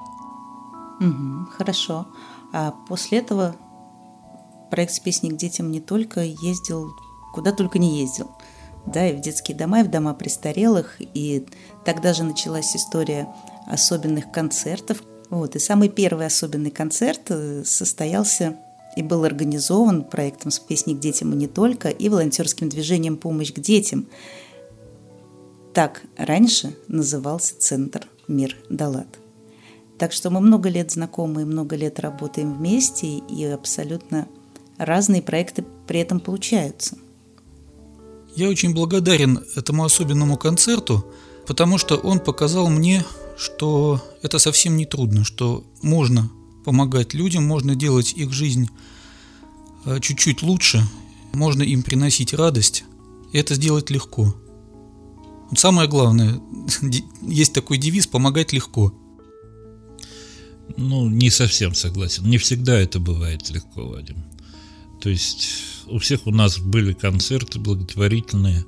Угу, 0.99 1.49
хорошо. 1.57 2.07
А 2.51 2.71
после 2.87 3.19
этого 3.19 3.55
проект 4.69 4.93
с 4.93 4.99
песней 4.99 5.31
к 5.31 5.37
детям 5.37 5.71
не 5.71 5.79
только 5.79 6.21
ездил, 6.21 6.91
куда 7.33 7.51
только 7.51 7.79
не 7.79 7.99
ездил– 7.99 8.31
да, 8.85 9.07
и 9.07 9.15
в 9.15 9.21
детские 9.21 9.57
дома, 9.57 9.81
и 9.81 9.83
в 9.83 9.89
дома 9.89 10.13
престарелых. 10.13 10.97
И 11.13 11.45
тогда 11.85 12.13
же 12.13 12.23
началась 12.23 12.75
история 12.75 13.27
особенных 13.67 14.31
концертов. 14.31 15.03
Вот, 15.29 15.55
и 15.55 15.59
самый 15.59 15.89
первый 15.89 16.25
особенный 16.25 16.71
концерт 16.71 17.21
э, 17.29 17.63
состоялся 17.65 18.57
и 18.95 19.01
был 19.01 19.23
организован 19.23 20.03
проектом 20.03 20.51
с 20.51 20.59
песней 20.59 20.95
к 20.95 20.99
детям 20.99 21.33
и 21.33 21.35
не 21.35 21.47
только, 21.47 21.89
и 21.89 22.09
волонтерским 22.09 22.69
движением 22.69 23.17
«Помощь 23.17 23.51
к 23.51 23.59
детям». 23.59 24.07
Так 25.73 26.03
раньше 26.17 26.75
назывался 26.87 27.57
центр 27.57 28.07
«Мир 28.27 28.55
Далат». 28.69 29.07
Так 29.97 30.11
что 30.11 30.29
мы 30.29 30.39
много 30.39 30.69
лет 30.69 30.91
знакомы 30.91 31.41
и 31.41 31.45
много 31.45 31.75
лет 31.75 31.99
работаем 31.99 32.53
вместе, 32.53 33.07
и 33.07 33.45
абсолютно 33.45 34.27
разные 34.77 35.21
проекты 35.21 35.63
при 35.87 35.99
этом 35.99 36.19
получаются. 36.19 36.97
Я 38.35 38.49
очень 38.49 38.73
благодарен 38.73 39.43
этому 39.55 39.83
особенному 39.83 40.37
концерту, 40.37 41.05
потому 41.45 41.77
что 41.77 41.97
он 41.97 42.19
показал 42.19 42.69
мне, 42.69 43.05
что 43.37 44.01
это 44.21 44.39
совсем 44.39 44.75
не 44.75 44.85
трудно, 44.85 45.23
что 45.23 45.63
можно 45.81 46.31
помогать 46.65 47.13
людям, 47.13 47.45
можно 47.45 47.75
делать 47.75 48.13
их 48.13 48.31
жизнь 48.31 48.69
э, 49.85 49.99
чуть-чуть 49.99 50.41
лучше, 50.41 50.87
можно 51.33 51.61
им 51.61 51.83
приносить 51.83 52.33
радость, 52.33 52.85
и 53.31 53.37
это 53.37 53.55
сделать 53.55 53.89
легко. 53.89 54.35
Самое 55.55 55.87
главное, 55.87 56.39
есть 57.21 57.53
такой 57.53 57.77
девиз 57.77 58.07
«помогать 58.07 58.53
легко». 58.53 58.93
Ну, 60.77 61.09
не 61.09 61.29
совсем 61.29 61.75
согласен. 61.75 62.23
Не 62.25 62.37
всегда 62.37 62.79
это 62.79 62.99
бывает 62.99 63.49
легко, 63.49 63.85
Вадим. 63.89 64.23
То 65.03 65.09
есть 65.09 65.49
у 65.87 65.99
всех 65.99 66.25
у 66.27 66.31
нас 66.31 66.59
были 66.59 66.93
концерты 66.93 67.59
благотворительные, 67.59 68.63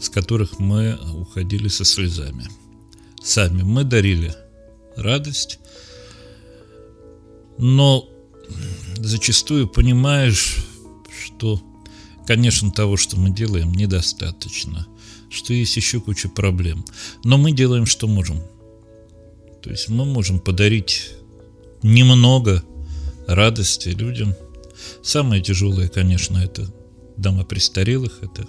с 0.00 0.08
которых 0.08 0.58
мы 0.58 0.98
уходили 1.14 1.68
со 1.68 1.84
слезами. 1.84 2.48
Сами 3.22 3.62
мы 3.62 3.84
дарили 3.84 4.34
радость, 4.96 5.60
но 7.56 8.08
зачастую 8.96 9.68
понимаешь, 9.68 10.56
что, 11.24 11.62
конечно, 12.26 12.72
того, 12.72 12.96
что 12.96 13.16
мы 13.16 13.30
делаем, 13.30 13.72
недостаточно, 13.72 14.88
что 15.30 15.54
есть 15.54 15.76
еще 15.76 16.00
куча 16.00 16.28
проблем. 16.28 16.84
Но 17.22 17.38
мы 17.38 17.52
делаем, 17.52 17.86
что 17.86 18.08
можем. 18.08 18.42
То 19.62 19.70
есть 19.70 19.88
мы 19.88 20.04
можем 20.04 20.40
подарить 20.40 21.12
немного 21.84 22.64
радости 23.28 23.90
людям– 23.90 24.34
Самое 25.02 25.42
тяжелое, 25.42 25.88
конечно, 25.88 26.38
это 26.38 26.72
дома 27.16 27.44
престарелых, 27.44 28.18
это 28.22 28.46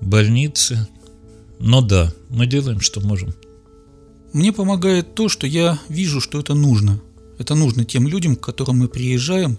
больницы. 0.00 0.88
Но 1.58 1.80
да, 1.80 2.12
мы 2.28 2.46
делаем, 2.46 2.80
что 2.80 3.00
можем. 3.00 3.34
Мне 4.32 4.52
помогает 4.52 5.14
то, 5.14 5.28
что 5.28 5.46
я 5.46 5.78
вижу, 5.88 6.20
что 6.20 6.40
это 6.40 6.54
нужно. 6.54 7.00
Это 7.38 7.54
нужно 7.54 7.84
тем 7.84 8.08
людям, 8.08 8.36
к 8.36 8.40
которым 8.40 8.78
мы 8.78 8.88
приезжаем, 8.88 9.58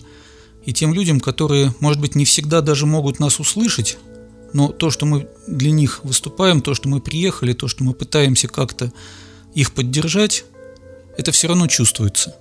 и 0.65 0.73
тем 0.73 0.93
людям, 0.93 1.19
которые, 1.19 1.73
может 1.79 1.99
быть, 1.99 2.15
не 2.15 2.25
всегда 2.25 2.61
даже 2.61 2.85
могут 2.85 3.19
нас 3.19 3.39
услышать, 3.39 3.97
но 4.53 4.69
то, 4.69 4.91
что 4.91 5.05
мы 5.05 5.27
для 5.47 5.71
них 5.71 6.03
выступаем, 6.03 6.61
то, 6.61 6.73
что 6.73 6.87
мы 6.87 7.01
приехали, 7.01 7.53
то, 7.53 7.67
что 7.67 7.83
мы 7.83 7.93
пытаемся 7.93 8.47
как-то 8.47 8.93
их 9.53 9.73
поддержать, 9.73 10.45
это 11.17 11.31
все 11.31 11.47
равно 11.47 11.67
чувствуется. 11.67 12.35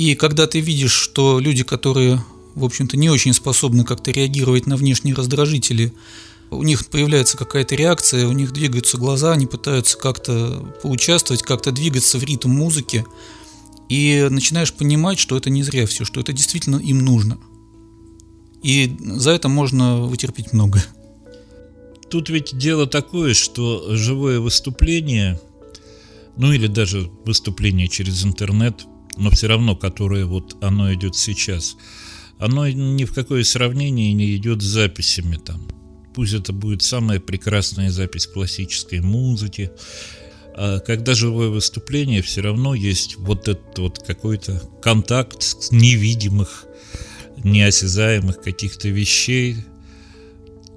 И 0.00 0.14
когда 0.14 0.46
ты 0.46 0.60
видишь, 0.60 0.92
что 0.92 1.40
люди, 1.40 1.62
которые, 1.62 2.24
в 2.54 2.64
общем-то, 2.64 2.96
не 2.96 3.10
очень 3.10 3.34
способны 3.34 3.84
как-то 3.84 4.10
реагировать 4.10 4.66
на 4.66 4.76
внешние 4.76 5.14
раздражители, 5.14 5.92
у 6.48 6.62
них 6.62 6.86
появляется 6.86 7.36
какая-то 7.36 7.74
реакция, 7.74 8.26
у 8.26 8.32
них 8.32 8.54
двигаются 8.54 8.96
глаза, 8.96 9.32
они 9.32 9.44
пытаются 9.44 9.98
как-то 9.98 10.74
поучаствовать, 10.82 11.42
как-то 11.42 11.70
двигаться 11.70 12.18
в 12.18 12.24
ритм 12.24 12.48
музыки, 12.48 13.04
и 13.90 14.26
начинаешь 14.30 14.72
понимать, 14.72 15.18
что 15.18 15.36
это 15.36 15.50
не 15.50 15.62
зря 15.62 15.86
все, 15.86 16.06
что 16.06 16.18
это 16.18 16.32
действительно 16.32 16.76
им 16.76 17.00
нужно. 17.00 17.36
И 18.62 18.96
за 19.02 19.32
это 19.32 19.50
можно 19.50 20.00
вытерпеть 20.00 20.54
много. 20.54 20.82
Тут 22.08 22.30
ведь 22.30 22.56
дело 22.56 22.86
такое, 22.86 23.34
что 23.34 23.94
живое 23.96 24.40
выступление, 24.40 25.38
ну 26.38 26.54
или 26.54 26.68
даже 26.68 27.10
выступление 27.26 27.86
через 27.86 28.24
интернет, 28.24 28.86
но 29.16 29.30
все 29.30 29.46
равно, 29.48 29.76
которое 29.76 30.24
вот 30.24 30.56
оно 30.62 30.92
идет 30.94 31.16
сейчас, 31.16 31.76
оно 32.38 32.68
ни 32.68 33.04
в 33.04 33.12
какое 33.12 33.44
сравнение 33.44 34.12
не 34.12 34.36
идет 34.36 34.62
с 34.62 34.66
записями 34.66 35.36
там. 35.36 35.68
Пусть 36.14 36.34
это 36.34 36.52
будет 36.52 36.82
самая 36.82 37.20
прекрасная 37.20 37.90
запись 37.90 38.26
классической 38.26 39.00
музыки, 39.00 39.70
а 40.54 40.80
когда 40.80 41.14
живое 41.14 41.48
выступление, 41.48 42.22
все 42.22 42.40
равно 42.40 42.74
есть 42.74 43.16
вот 43.16 43.48
этот 43.48 43.78
вот 43.78 43.98
какой-то 43.98 44.60
контакт 44.82 45.42
с 45.42 45.70
невидимых, 45.70 46.66
неосязаемых 47.44 48.40
каких-то 48.40 48.88
вещей, 48.88 49.56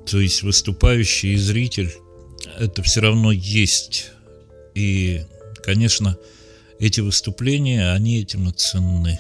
то 0.06 0.20
есть 0.20 0.44
выступающий 0.44 1.34
и 1.34 1.38
зритель, 1.38 1.92
это 2.60 2.84
все 2.84 3.02
равно 3.02 3.32
есть. 3.32 4.12
И, 4.76 5.22
конечно, 5.64 6.18
эти 6.84 7.00
выступления, 7.00 7.92
они 7.94 8.20
этим 8.20 8.50
и 8.50 8.52
ценны. 8.52 9.20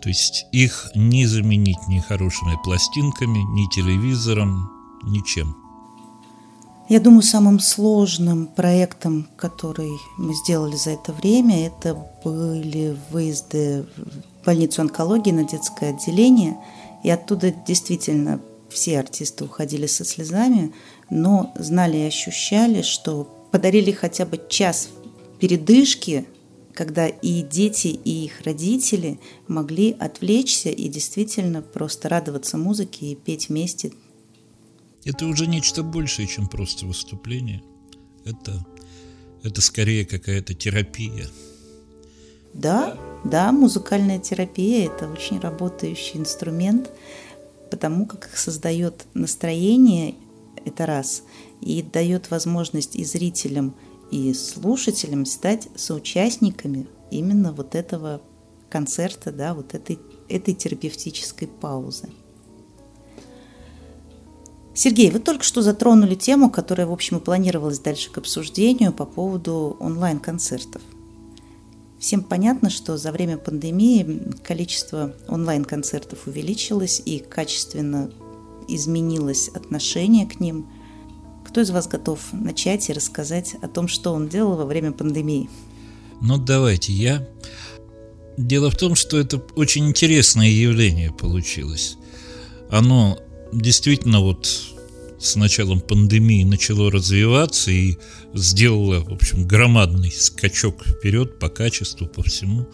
То 0.00 0.08
есть 0.08 0.46
их 0.52 0.90
не 0.94 1.26
заменить 1.26 1.88
ни 1.88 1.98
хорошими 1.98 2.56
пластинками, 2.64 3.38
ни 3.38 3.68
телевизором, 3.68 4.70
ничем. 5.04 5.54
Я 6.88 6.98
думаю, 6.98 7.22
самым 7.22 7.60
сложным 7.60 8.46
проектом, 8.46 9.28
который 9.36 9.92
мы 10.16 10.34
сделали 10.34 10.76
за 10.76 10.90
это 10.90 11.12
время, 11.12 11.66
это 11.66 11.94
были 12.24 12.96
выезды 13.10 13.86
в 13.96 14.46
больницу 14.46 14.80
онкологии 14.80 15.32
на 15.32 15.44
детское 15.44 15.90
отделение. 15.90 16.56
И 17.04 17.10
оттуда 17.10 17.52
действительно 17.52 18.40
все 18.70 18.98
артисты 18.98 19.44
уходили 19.44 19.86
со 19.86 20.04
слезами, 20.06 20.72
но 21.10 21.52
знали 21.56 21.98
и 21.98 22.06
ощущали, 22.06 22.80
что 22.80 23.24
подарили 23.52 23.92
хотя 23.92 24.24
бы 24.24 24.40
час 24.48 24.88
передышки, 25.40 26.26
когда 26.74 27.08
и 27.08 27.42
дети, 27.42 27.88
и 27.88 28.24
их 28.26 28.42
родители 28.42 29.18
могли 29.48 29.92
отвлечься 29.92 30.68
и 30.70 30.88
действительно 30.88 31.62
просто 31.62 32.08
радоваться 32.08 32.56
музыке 32.56 33.06
и 33.06 33.14
петь 33.14 33.48
вместе. 33.48 33.92
Это 35.04 35.26
уже 35.26 35.46
нечто 35.46 35.82
большее, 35.82 36.28
чем 36.28 36.46
просто 36.46 36.86
выступление. 36.86 37.62
Это, 38.24 38.64
это 39.42 39.60
скорее 39.60 40.04
какая-то 40.04 40.54
терапия. 40.54 41.26
Да, 42.52 42.98
да, 43.24 43.52
музыкальная 43.52 44.18
терапия– 44.18 44.86
это 44.86 45.08
очень 45.08 45.40
работающий 45.40 46.18
инструмент, 46.18 46.90
потому 47.70 48.06
как 48.06 48.28
создает 48.36 49.06
настроение, 49.14 50.14
это 50.64 50.84
раз, 50.84 51.22
и 51.60 51.82
дает 51.82 52.30
возможность 52.30 52.96
и 52.96 53.04
зрителям, 53.04 53.74
и 54.10 54.32
слушателям 54.34 55.24
стать 55.26 55.68
соучастниками 55.76 56.86
именно 57.10 57.52
вот 57.52 57.74
этого 57.74 58.20
концерта, 58.68 59.32
да, 59.32 59.54
вот 59.54 59.74
этой, 59.74 59.98
этой 60.28 60.54
терапевтической 60.54 61.48
паузы. 61.48 62.08
Сергей, 64.72 65.10
вы 65.10 65.18
только 65.18 65.44
что 65.44 65.62
затронули 65.62 66.14
тему, 66.14 66.48
которая, 66.48 66.86
в 66.86 66.92
общем, 66.92 67.18
и 67.18 67.20
планировалась 67.20 67.80
дальше 67.80 68.10
к 68.10 68.18
обсуждению 68.18 68.92
по 68.92 69.04
поводу 69.04 69.76
онлайн-концертов. 69.80 70.80
Всем 71.98 72.22
понятно, 72.22 72.70
что 72.70 72.96
за 72.96 73.12
время 73.12 73.36
пандемии 73.36 74.32
количество 74.42 75.14
онлайн-концертов 75.28 76.26
увеличилось 76.26 77.02
и 77.04 77.18
качественно 77.18 78.10
изменилось 78.68 79.48
отношение 79.48 80.26
к 80.26 80.40
ним. 80.40 80.66
Кто 81.50 81.62
из 81.62 81.70
вас 81.70 81.88
готов 81.88 82.20
начать 82.30 82.88
и 82.90 82.92
рассказать 82.92 83.56
о 83.60 83.66
том, 83.66 83.88
что 83.88 84.12
он 84.12 84.28
делал 84.28 84.54
во 84.56 84.64
время 84.64 84.92
пандемии? 84.92 85.50
Ну, 86.20 86.38
давайте 86.38 86.92
я. 86.92 87.26
Дело 88.36 88.70
в 88.70 88.76
том, 88.76 88.94
что 88.94 89.18
это 89.18 89.38
очень 89.56 89.88
интересное 89.88 90.46
явление 90.46 91.10
получилось. 91.10 91.96
Оно 92.70 93.18
действительно 93.52 94.20
вот 94.20 94.46
с 95.18 95.34
началом 95.34 95.80
пандемии 95.80 96.44
начало 96.44 96.88
развиваться 96.88 97.72
и 97.72 97.98
сделало, 98.32 99.00
в 99.00 99.12
общем, 99.12 99.44
громадный 99.44 100.12
скачок 100.12 100.86
вперед 100.86 101.40
по 101.40 101.48
качеству, 101.48 102.06
по 102.06 102.22
всему. 102.22 102.68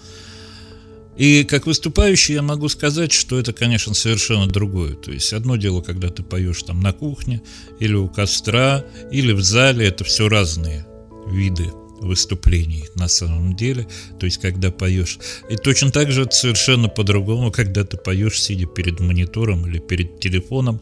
И 1.16 1.44
как 1.44 1.66
выступающий 1.66 2.34
я 2.34 2.42
могу 2.42 2.68
сказать, 2.68 3.12
что 3.12 3.38
это, 3.38 3.52
конечно, 3.52 3.94
совершенно 3.94 4.46
другое. 4.46 4.94
То 4.94 5.12
есть 5.12 5.32
одно 5.32 5.56
дело, 5.56 5.80
когда 5.80 6.10
ты 6.10 6.22
поешь 6.22 6.62
там 6.62 6.80
на 6.80 6.92
кухне, 6.92 7.42
или 7.80 7.94
у 7.94 8.08
костра, 8.08 8.84
или 9.10 9.32
в 9.32 9.42
зале, 9.42 9.86
это 9.86 10.04
все 10.04 10.28
разные 10.28 10.86
виды 11.26 11.72
выступлений 12.00 12.84
на 12.94 13.08
самом 13.08 13.56
деле, 13.56 13.88
то 14.18 14.26
есть 14.26 14.38
когда 14.38 14.70
поешь. 14.70 15.18
И 15.48 15.56
точно 15.56 15.90
так 15.90 16.12
же 16.12 16.28
совершенно 16.30 16.88
по-другому, 16.88 17.50
когда 17.50 17.84
ты 17.84 17.96
поешь, 17.96 18.42
сидя 18.42 18.66
перед 18.66 19.00
монитором 19.00 19.66
или 19.66 19.78
перед 19.78 20.20
телефоном, 20.20 20.80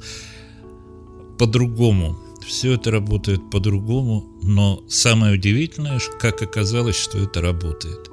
по-другому. 1.39 2.19
Все 2.47 2.75
это 2.75 2.91
работает 2.91 3.41
по-другому, 3.51 4.39
но 4.43 4.85
самое 4.89 5.35
удивительное, 5.35 5.99
как 6.21 6.43
оказалось, 6.43 6.97
что 6.97 7.19
это 7.19 7.41
работает. 7.41 8.11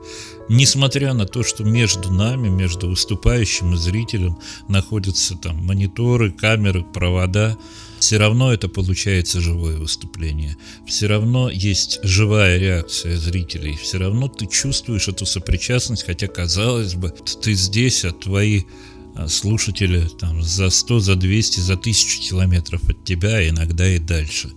Несмотря 0.54 1.14
на 1.14 1.26
то, 1.26 1.44
что 1.44 1.64
между 1.64 2.12
нами, 2.12 2.50
между 2.50 2.90
выступающим 2.90 3.74
и 3.74 3.78
зрителем 3.78 4.38
находятся 4.68 5.38
там 5.38 5.66
мониторы, 5.66 6.30
камеры, 6.30 6.84
провода, 6.84 7.58
все 8.00 8.18
равно 8.18 8.52
это 8.52 8.68
получается 8.68 9.40
живое 9.40 9.78
выступление. 9.78 10.58
Все 10.86 11.08
равно 11.08 11.50
есть 11.50 12.02
живая 12.04 12.58
реакция 12.58 13.16
зрителей. 13.16 13.78
Все 13.82 13.98
равно 13.98 14.28
ты 14.28 14.46
чувствуешь 14.46 15.08
эту 15.08 15.26
сопричастность, 15.26 16.06
хотя, 16.06 16.28
казалось 16.28 16.96
бы, 16.96 17.14
ты 17.42 17.54
здесь, 17.54 18.04
а 18.04 18.12
твои 18.12 18.64
а, 19.16 19.30
слушатели 19.30 20.06
там 20.20 20.44
за 20.44 20.70
100, 20.70 21.00
за 21.00 21.16
200, 21.16 21.62
за 21.62 21.74
1000 21.76 22.20
километров 22.20 22.90
от 22.90 23.06
тебя, 23.06 23.38
а 23.38 23.48
иногда 23.48 23.88
и 23.88 24.00
дальше. 24.00 24.52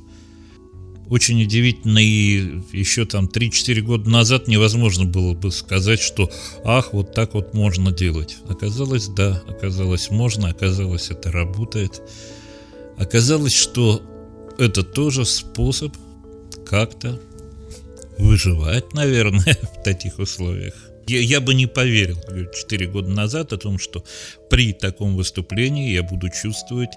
Очень 1.10 1.42
удивительно, 1.42 1.98
и 1.98 2.62
еще 2.72 3.04
там 3.04 3.26
3-4 3.26 3.80
года 3.82 4.08
назад 4.08 4.48
невозможно 4.48 5.04
было 5.04 5.34
бы 5.34 5.52
сказать, 5.52 6.00
что 6.00 6.30
ах, 6.64 6.92
вот 6.92 7.14
так 7.14 7.34
вот 7.34 7.52
можно 7.52 7.92
делать. 7.92 8.38
Оказалось, 8.48 9.08
да, 9.08 9.42
оказалось 9.46 10.10
можно, 10.10 10.48
оказалось 10.48 11.10
это 11.10 11.30
работает. 11.30 12.00
Оказалось, 12.96 13.54
что 13.54 14.02
это 14.58 14.82
тоже 14.82 15.26
способ 15.26 15.94
как-то 16.64 17.20
выживать, 18.18 18.94
наверное, 18.94 19.58
в 19.78 19.82
таких 19.82 20.18
условиях. 20.18 20.74
Я, 21.06 21.20
я 21.20 21.40
бы 21.40 21.52
не 21.54 21.66
поверил 21.66 22.16
4 22.50 22.86
года 22.86 23.10
назад 23.10 23.52
о 23.52 23.58
том, 23.58 23.78
что 23.78 24.04
при 24.48 24.72
таком 24.72 25.16
выступлении 25.16 25.92
я 25.92 26.02
буду 26.02 26.30
чувствовать 26.30 26.92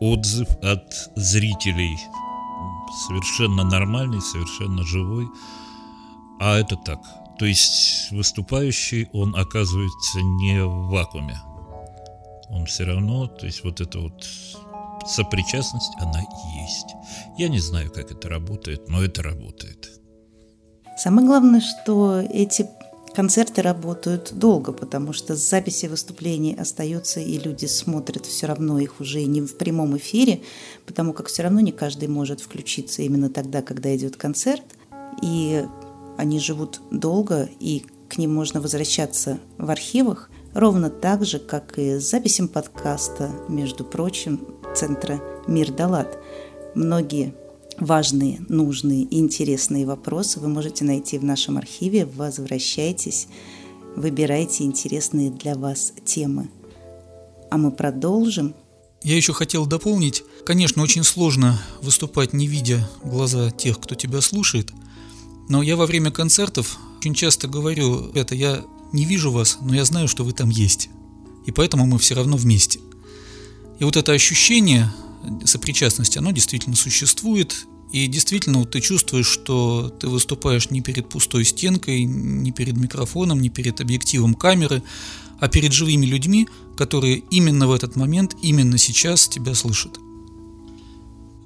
отзыв 0.00 0.48
от 0.62 0.84
зрителей. 1.16 1.96
Совершенно 3.06 3.64
нормальный, 3.64 4.20
совершенно 4.20 4.82
живой. 4.84 5.28
А 6.40 6.56
это 6.56 6.76
так. 6.76 7.00
То 7.38 7.46
есть 7.46 8.10
выступающий, 8.10 9.08
он 9.12 9.34
оказывается 9.34 10.20
не 10.20 10.64
в 10.64 10.90
вакууме. 10.90 11.38
Он 12.50 12.66
все 12.66 12.84
равно, 12.84 13.26
то 13.26 13.46
есть 13.46 13.64
вот 13.64 13.80
это 13.80 13.98
вот 13.98 14.24
сопричастность, 15.06 15.92
она 15.98 16.20
есть. 16.60 16.94
Я 17.38 17.48
не 17.48 17.58
знаю, 17.58 17.90
как 17.90 18.10
это 18.10 18.28
работает, 18.28 18.88
но 18.88 19.02
это 19.02 19.22
работает. 19.22 19.90
Самое 20.96 21.26
главное, 21.26 21.60
что 21.60 22.20
эти 22.20 22.68
концерты 23.14 23.62
работают 23.62 24.32
долго, 24.32 24.72
потому 24.72 25.12
что 25.12 25.34
записи 25.34 25.86
выступлений 25.86 26.54
остаются, 26.54 27.20
и 27.20 27.38
люди 27.38 27.66
смотрят 27.66 28.26
все 28.26 28.46
равно 28.46 28.78
их 28.78 29.00
уже 29.00 29.22
не 29.24 29.40
в 29.40 29.56
прямом 29.56 29.96
эфире, 29.96 30.42
потому 30.86 31.12
как 31.12 31.28
все 31.28 31.42
равно 31.42 31.60
не 31.60 31.72
каждый 31.72 32.08
может 32.08 32.40
включиться 32.40 33.02
именно 33.02 33.30
тогда, 33.30 33.62
когда 33.62 33.94
идет 33.94 34.16
концерт. 34.16 34.64
И 35.22 35.64
они 36.16 36.38
живут 36.38 36.80
долго, 36.90 37.48
и 37.60 37.84
к 38.08 38.18
ним 38.18 38.34
можно 38.34 38.60
возвращаться 38.60 39.38
в 39.58 39.70
архивах, 39.70 40.30
ровно 40.54 40.90
так 40.90 41.24
же, 41.24 41.38
как 41.38 41.78
и 41.78 41.98
с 41.98 42.10
записям 42.10 42.48
подкаста, 42.48 43.30
между 43.48 43.84
прочим, 43.84 44.46
Центра 44.74 45.20
«Мир 45.46 45.72
Далат». 45.72 46.18
Многие 46.74 47.34
важные, 47.84 48.40
нужные 48.48 49.06
интересные 49.14 49.86
вопросы 49.86 50.40
вы 50.40 50.48
можете 50.48 50.84
найти 50.84 51.18
в 51.18 51.24
нашем 51.24 51.58
архиве. 51.58 52.06
Возвращайтесь, 52.06 53.28
выбирайте 53.96 54.64
интересные 54.64 55.30
для 55.30 55.54
вас 55.54 55.92
темы. 56.04 56.48
А 57.50 57.58
мы 57.58 57.70
продолжим. 57.70 58.54
Я 59.02 59.16
еще 59.16 59.32
хотел 59.32 59.66
дополнить. 59.66 60.24
Конечно, 60.46 60.82
очень 60.82 61.04
сложно 61.04 61.60
выступать, 61.82 62.32
не 62.32 62.46
видя 62.46 62.88
глаза 63.04 63.50
тех, 63.50 63.78
кто 63.80 63.94
тебя 63.94 64.20
слушает. 64.20 64.72
Но 65.48 65.62
я 65.62 65.76
во 65.76 65.86
время 65.86 66.10
концертов 66.10 66.78
очень 66.98 67.14
часто 67.14 67.48
говорю, 67.48 68.10
это 68.14 68.34
я 68.34 68.64
не 68.92 69.04
вижу 69.04 69.30
вас, 69.30 69.58
но 69.60 69.74
я 69.74 69.84
знаю, 69.84 70.08
что 70.08 70.24
вы 70.24 70.32
там 70.32 70.50
есть. 70.50 70.88
И 71.46 71.50
поэтому 71.50 71.84
мы 71.86 71.98
все 71.98 72.14
равно 72.14 72.36
вместе. 72.36 72.78
И 73.78 73.84
вот 73.84 73.96
это 73.96 74.12
ощущение 74.12 74.92
сопричастности, 75.44 76.18
оно 76.18 76.30
действительно 76.30 76.76
существует. 76.76 77.66
И 77.92 78.06
действительно, 78.06 78.60
вот 78.60 78.70
ты 78.70 78.80
чувствуешь, 78.80 79.26
что 79.26 79.90
ты 80.00 80.08
выступаешь 80.08 80.70
не 80.70 80.80
перед 80.80 81.08
пустой 81.08 81.44
стенкой, 81.44 82.04
не 82.04 82.50
перед 82.50 82.76
микрофоном, 82.76 83.40
не 83.40 83.50
перед 83.50 83.80
объективом 83.80 84.34
камеры, 84.34 84.82
а 85.38 85.48
перед 85.48 85.72
живыми 85.72 86.06
людьми, 86.06 86.48
которые 86.76 87.22
именно 87.30 87.68
в 87.68 87.72
этот 87.72 87.94
момент, 87.96 88.34
именно 88.42 88.78
сейчас 88.78 89.28
тебя 89.28 89.54
слышат. 89.54 89.98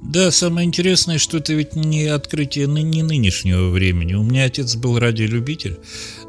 Да, 0.02 0.30
самое 0.30 0.66
интересное, 0.66 1.18
что 1.18 1.38
это 1.38 1.52
ведь 1.52 1.74
не 1.74 2.04
открытие 2.04 2.68
не 2.68 3.02
нынешнего 3.02 3.70
времени. 3.70 4.14
У 4.14 4.22
меня 4.22 4.44
отец 4.44 4.76
был 4.76 5.00
радиолюбитель, 5.00 5.78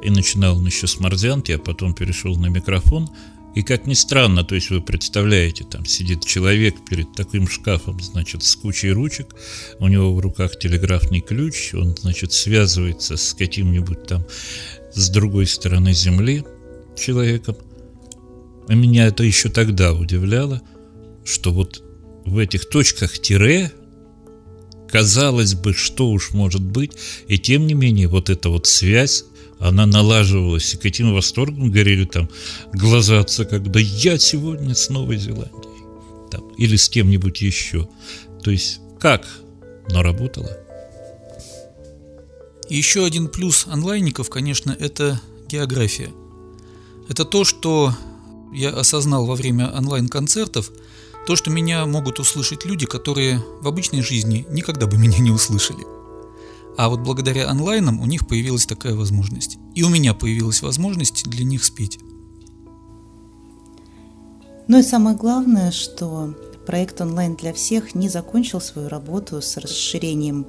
и 0.01 0.09
начинал 0.09 0.57
он 0.57 0.65
еще 0.65 0.87
с 0.87 0.99
Морзянки, 0.99 1.51
а 1.51 1.59
потом 1.59 1.93
перешел 1.93 2.35
на 2.37 2.47
микрофон. 2.47 3.07
И 3.57 3.63
как 3.63 3.87
ни 3.87 3.95
странно, 3.95 4.43
то 4.43 4.53
есть 4.53 4.69
вы 4.69 4.81
представляете, 4.81 5.63
там 5.63 5.83
сидит 5.83 6.23
человек 6.23 6.75
перед 6.87 7.11
таким 7.15 7.47
шкафом, 7.47 7.99
значит, 7.99 8.43
с 8.43 8.55
кучей 8.55 8.91
ручек, 8.91 9.33
у 9.79 9.87
него 9.87 10.13
в 10.13 10.19
руках 10.19 10.59
телеграфный 10.59 11.21
ключ, 11.21 11.73
он, 11.73 11.97
значит, 11.97 12.33
связывается 12.33 13.17
с 13.17 13.33
каким-нибудь 13.33 14.05
там 14.05 14.23
с 14.93 15.09
другой 15.09 15.47
стороны 15.47 15.91
земли 15.91 16.45
человеком. 16.95 17.57
А 18.67 18.75
меня 18.75 19.07
это 19.07 19.23
еще 19.23 19.49
тогда 19.49 19.91
удивляло, 19.91 20.61
что 21.25 21.51
вот 21.51 21.83
в 22.27 22.37
этих 22.37 22.69
точках 22.69 23.17
тире, 23.17 23.71
казалось 24.87 25.55
бы, 25.55 25.73
что 25.73 26.11
уж 26.11 26.31
может 26.31 26.61
быть, 26.61 26.91
и 27.27 27.39
тем 27.39 27.65
не 27.65 27.73
менее 27.73 28.07
вот 28.07 28.29
эта 28.29 28.49
вот 28.49 28.67
связь, 28.67 29.23
она 29.59 29.85
налаживалась, 29.85 30.73
и 30.73 30.77
каким 30.77 31.13
восторгом 31.13 31.71
горели 31.71 32.05
там 32.05 32.29
глаза 32.73 33.19
отца, 33.19 33.45
когда 33.45 33.79
я 33.79 34.17
сегодня 34.17 34.75
с 34.75 34.89
Новой 34.89 35.17
Зеландией, 35.17 35.83
там, 36.31 36.47
или 36.57 36.75
с 36.75 36.89
кем-нибудь 36.89 37.41
еще. 37.41 37.87
То 38.43 38.51
есть 38.51 38.79
как, 38.99 39.27
но 39.89 40.03
работало. 40.03 40.51
Еще 42.69 43.05
один 43.05 43.29
плюс 43.29 43.65
онлайников, 43.67 44.29
конечно, 44.29 44.75
это 44.77 45.21
география. 45.47 46.11
Это 47.07 47.23
то, 47.23 47.45
что 47.45 47.95
я 48.53 48.69
осознал 48.69 49.25
во 49.25 49.35
время 49.35 49.71
онлайн-концертов– 49.71 50.71
то, 51.27 51.35
что 51.35 51.51
меня 51.51 51.85
могут 51.85 52.19
услышать 52.19 52.63
люди, 52.63 52.85
которые 52.85 53.43
в 53.61 53.67
обычной 53.67 54.01
жизни 54.01 54.47
никогда 54.49 54.87
бы 54.87 54.97
меня 54.97 55.17
не 55.17 55.29
услышали. 55.29 55.96
А 56.77 56.89
вот 56.89 56.99
благодаря 56.99 57.49
онлайнам 57.49 57.99
у 57.99 58.05
них 58.05 58.27
появилась 58.27 58.67
такая 58.67 58.95
возможность. 58.95 59.57
И 59.73 59.83
у 59.83 59.89
меня 59.89 60.13
появилась 60.13 60.61
возможность 60.61 61.27
для 61.27 61.43
них 61.43 61.63
спеть. 61.63 61.99
Ну 64.67 64.79
и 64.79 64.83
самое 64.83 65.15
главное, 65.15 65.71
что 65.71 66.35
проект 66.67 67.01
онлайн 67.01 67.35
для 67.35 67.53
всех 67.53 67.95
не 67.95 68.09
закончил 68.09 68.61
свою 68.61 68.89
работу 68.89 69.41
с 69.41 69.57
расширением 69.57 70.45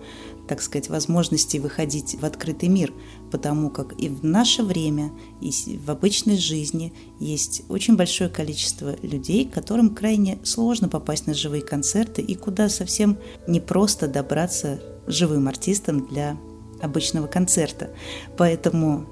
так 0.49 0.63
сказать, 0.63 0.89
возможности 0.89 1.59
выходить 1.59 2.17
в 2.19 2.25
открытый 2.25 2.71
мир, 2.71 2.93
потому 3.31 3.71
как 3.71 3.93
и 4.01 4.09
в 4.09 4.25
наше 4.25 4.63
время, 4.63 5.13
и 5.41 5.53
в 5.77 5.91
обычной 5.91 6.39
жизни 6.39 6.95
есть 7.21 7.63
очень 7.69 7.97
большое 7.97 8.31
количество 8.31 8.97
людей, 9.03 9.45
которым 9.45 9.95
крайне 9.95 10.39
сложно 10.45 10.89
попасть 10.89 11.27
на 11.27 11.35
живые 11.35 11.63
концерты 11.63 12.23
и 12.23 12.35
куда 12.35 12.71
совсем 12.71 13.19
непросто 13.47 14.09
добраться 14.09 14.81
живым 15.09 15.49
артистам 15.49 16.07
для 16.07 16.37
обычного 16.81 17.27
концерта. 17.27 17.91
Поэтому 18.37 19.07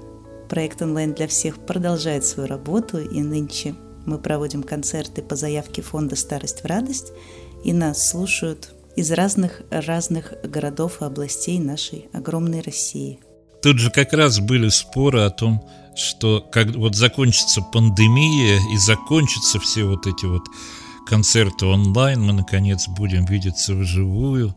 проект 0.49 0.81
онлайн 0.81 1.13
для 1.13 1.27
всех 1.27 1.57
продолжает 1.59 2.25
свою 2.25 2.47
работу, 2.47 2.99
и 2.99 3.21
нынче 3.21 3.75
мы 4.05 4.17
проводим 4.17 4.63
концерты 4.63 5.21
по 5.21 5.35
заявке 5.35 5.81
фонда 5.81 6.15
«Старость 6.15 6.61
в 6.61 6.65
радость», 6.65 7.11
и 7.63 7.73
нас 7.73 8.09
слушают 8.09 8.73
из 8.95 9.11
разных 9.11 9.61
разных 9.69 10.33
городов 10.43 11.01
и 11.01 11.05
областей 11.05 11.59
нашей 11.59 12.07
огромной 12.13 12.61
России. 12.61 13.19
Тут 13.61 13.79
же 13.79 13.91
как 13.91 14.13
раз 14.13 14.39
были 14.39 14.69
споры 14.69 15.21
о 15.21 15.29
том, 15.29 15.67
что 15.95 16.41
как 16.51 16.75
вот 16.75 16.95
закончится 16.95 17.61
пандемия 17.61 18.59
и 18.73 18.77
закончатся 18.77 19.59
все 19.59 19.83
вот 19.83 20.07
эти 20.07 20.25
вот 20.25 20.43
концерты 21.07 21.65
онлайн, 21.65 22.21
мы 22.21 22.33
наконец 22.33 22.87
будем 22.87 23.25
видеться 23.25 23.73
вживую. 23.73 24.55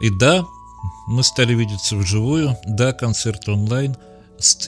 И 0.00 0.10
да, 0.10 0.44
мы 1.06 1.22
стали 1.22 1.54
видеться 1.54 1.96
вживую, 1.96 2.56
да, 2.64 2.92
концерты 2.92 3.52
онлайн, 3.52 3.96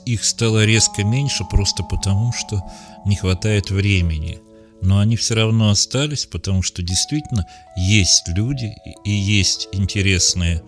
их 0.04 0.24
стало 0.24 0.64
резко 0.64 1.02
меньше 1.02 1.44
просто 1.44 1.82
потому, 1.82 2.32
что 2.32 2.62
не 3.04 3.16
хватает 3.16 3.70
времени 3.70 4.40
но 4.84 4.98
они 4.98 5.16
все 5.16 5.34
равно 5.34 5.70
остались, 5.70 6.26
потому 6.26 6.62
что 6.62 6.82
действительно 6.82 7.46
есть 7.76 8.28
люди 8.28 8.74
и 9.04 9.10
есть 9.10 9.68
интересные 9.72 10.62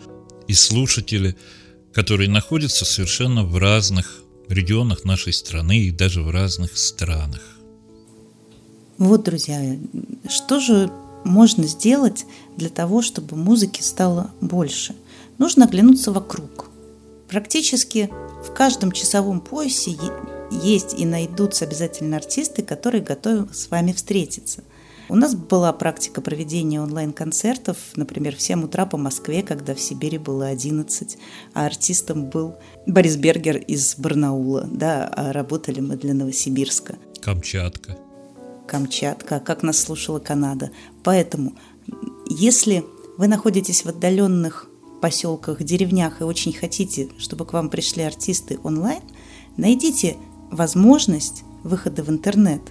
и 0.49 0.55
слушатели, 0.55 1.37
которые 1.93 2.31
находятся 2.31 2.85
совершенно 2.85 3.45
в 3.45 3.57
разных 3.59 4.23
регионах 4.49 5.05
нашей 5.05 5.33
страны 5.33 5.81
и 5.81 5.91
даже 5.91 6.23
в 6.23 6.31
разных 6.31 6.77
странах. 6.79 7.43
Вот, 8.97 9.25
друзья, 9.25 9.79
что 10.29 10.61
же 10.61 10.91
можно 11.25 11.67
сделать 11.67 12.25
для 12.57 12.71
того, 12.71 13.03
чтобы 13.03 13.37
музыки 13.37 13.83
стало 13.83 14.31
больше? 14.41 14.95
Нужно 15.39 15.67
оглянуться 15.67 16.13
вокруг. 16.13 16.71
Практически 17.29 18.11
в 18.45 18.53
каждом 18.55 18.93
часовом 18.93 19.41
поясе 19.41 19.97
есть 20.51 20.95
и 20.99 21.05
найдутся 21.05 21.65
обязательно 21.65 22.17
артисты, 22.17 22.63
которые 22.63 23.03
готовы 23.03 23.53
с 23.53 23.71
вами 23.71 23.93
встретиться. 23.93 24.63
У 25.09 25.15
нас 25.15 25.37
была 25.37 25.73
практика 25.73 26.21
проведения 26.21 26.81
онлайн-концертов, 26.81 27.77
например, 27.95 28.35
в 28.35 28.43
7 28.43 28.65
утра 28.65 28.87
по 28.87 28.97
Москве, 28.97 29.43
когда 29.43 29.75
в 29.75 29.81
Сибири 29.81 30.19
было 30.19 30.49
11, 30.49 31.17
а 31.55 31.67
артистом 31.67 32.25
был 32.25 32.57
Борис 32.87 33.17
Бергер 33.17 33.57
из 33.57 33.95
Барнаула, 33.97 34.69
да, 34.71 35.07
а 35.07 35.33
работали 35.33 35.79
мы 35.79 35.97
для 35.97 36.13
Новосибирска. 36.13 36.97
Камчатка. 37.21 37.97
Камчатка, 38.67 39.39
как 39.39 39.63
нас 39.63 39.79
слушала 39.79 40.19
Канада. 40.19 40.73
Поэтому, 41.05 41.55
если 42.29 42.85
вы 43.17 43.29
находитесь 43.29 43.85
в 43.85 43.89
отдаленных 43.89 44.69
поселках, 45.01 45.63
деревнях 45.63 46.21
и 46.21 46.25
очень 46.25 46.53
хотите, 46.53 47.09
чтобы 47.19 47.45
к 47.45 47.53
вам 47.53 47.71
пришли 47.71 48.03
артисты 48.03 48.59
онлайн, 48.63 49.03
найдите 49.57 50.17
возможность 50.51 51.45
выхода 51.63 52.03
в 52.03 52.11
интернет. 52.11 52.63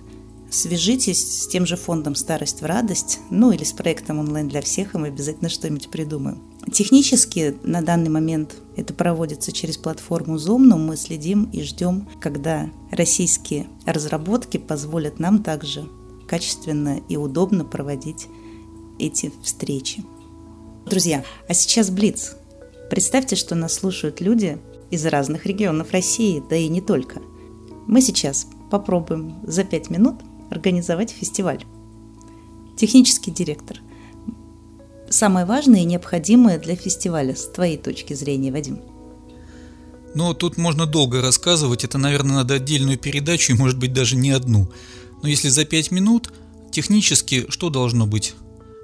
Свяжитесь 0.50 1.44
с 1.44 1.48
тем 1.48 1.66
же 1.66 1.76
фондом 1.76 2.16
«Старость 2.16 2.62
в 2.62 2.66
радость», 2.66 3.20
ну 3.30 3.52
или 3.52 3.64
с 3.64 3.74
проектом 3.74 4.20
онлайн 4.20 4.48
для 4.48 4.62
всех, 4.62 4.96
и 4.96 4.98
мы 4.98 5.08
обязательно 5.08 5.50
что-нибудь 5.50 5.90
придумаем. 5.90 6.42
Технически 6.72 7.58
на 7.64 7.82
данный 7.82 8.10
момент 8.10 8.56
это 8.76 8.94
проводится 8.94 9.52
через 9.52 9.78
платформу 9.78 10.36
Zoom, 10.36 10.60
но 10.60 10.78
мы 10.78 10.98
следим 10.98 11.50
и 11.52 11.62
ждем, 11.62 12.08
когда 12.22 12.70
российские 12.92 13.68
разработки 13.86 14.58
позволят 14.58 15.20
нам 15.20 15.44
также 15.44 15.90
качественно 16.28 17.02
и 17.10 17.18
удобно 17.18 17.66
проводить 17.66 18.28
эти 18.98 19.32
встречи. 19.44 20.04
Друзья, 20.86 21.24
а 21.48 21.54
сейчас 21.54 21.90
Блиц. 21.90 22.36
Представьте, 22.90 23.36
что 23.36 23.56
нас 23.56 23.74
слушают 23.74 24.22
люди 24.22 24.60
из 24.92 25.06
разных 25.06 25.46
регионов 25.46 25.92
России, 25.92 26.44
да 26.50 26.56
и 26.56 26.68
не 26.68 26.82
только– 26.82 27.22
мы 27.88 28.02
сейчас 28.02 28.48
попробуем 28.72 29.36
за 29.44 29.64
пять 29.64 29.90
минут 29.90 30.16
организовать 30.50 31.12
фестиваль. 31.12 31.64
Технический 32.78 33.32
директор. 33.32 33.80
Самое 35.10 35.46
важное 35.46 35.82
и 35.82 35.86
необходимое 35.86 36.60
для 36.60 36.76
фестиваля 36.76 37.36
с 37.36 37.46
твоей 37.46 37.78
точки 37.78 38.14
зрения, 38.14 38.52
Вадим? 38.52 38.80
Но 40.16 40.34
тут 40.34 40.58
можно 40.58 40.86
долго 40.86 41.22
рассказывать, 41.22 41.84
это, 41.84 41.98
наверное, 41.98 42.38
надо 42.38 42.56
отдельную 42.56 42.98
передачу 42.98 43.54
и, 43.54 43.56
может 43.56 43.78
быть, 43.78 43.94
даже 43.94 44.16
не 44.16 44.32
одну. 44.32 44.68
Но 45.22 45.30
если 45.30 45.50
за 45.50 45.66
5 45.66 45.92
минут, 45.92 46.34
технически 46.72 47.46
что 47.50 47.70
должно 47.70 48.08
быть? 48.08 48.34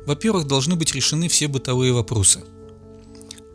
Во-первых, 0.06 0.48
должны 0.48 0.76
быть 0.76 0.94
решены 0.94 1.28
все 1.28 1.48
бытовые 1.48 1.94
вопросы. 1.94 2.42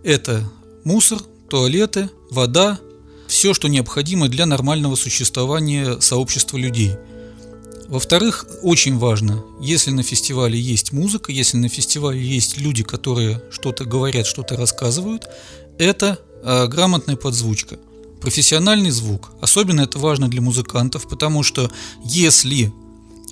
Это 0.04 0.48
мусор, 0.84 1.18
туалеты, 1.48 2.10
вода, 2.30 2.78
все, 3.26 3.54
что 3.54 3.68
необходимо 3.68 4.28
для 4.28 4.46
нормального 4.46 4.94
существования 4.94 6.00
сообщества 6.00 6.56
людей. 6.56 6.92
Во-вторых, 7.88 8.46
очень 8.62 8.98
важно, 8.98 9.44
если 9.60 9.90
на 9.90 10.02
фестивале 10.02 10.58
есть 10.58 10.92
музыка, 10.92 11.30
если 11.30 11.56
на 11.56 11.68
фестивале 11.68 12.20
есть 12.20 12.58
люди, 12.58 12.82
которые 12.82 13.42
что-то 13.50 13.84
говорят, 13.84 14.26
что-то 14.26 14.56
рассказывают, 14.56 15.28
это 15.78 16.18
э, 16.42 16.66
грамотная 16.66 17.16
подзвучка. 17.16 17.78
Профессиональный 18.20 18.90
звук. 18.90 19.30
Особенно 19.40 19.82
это 19.82 19.98
важно 19.98 20.28
для 20.28 20.40
музыкантов, 20.40 21.08
потому 21.08 21.44
что 21.44 21.70
если 22.04 22.72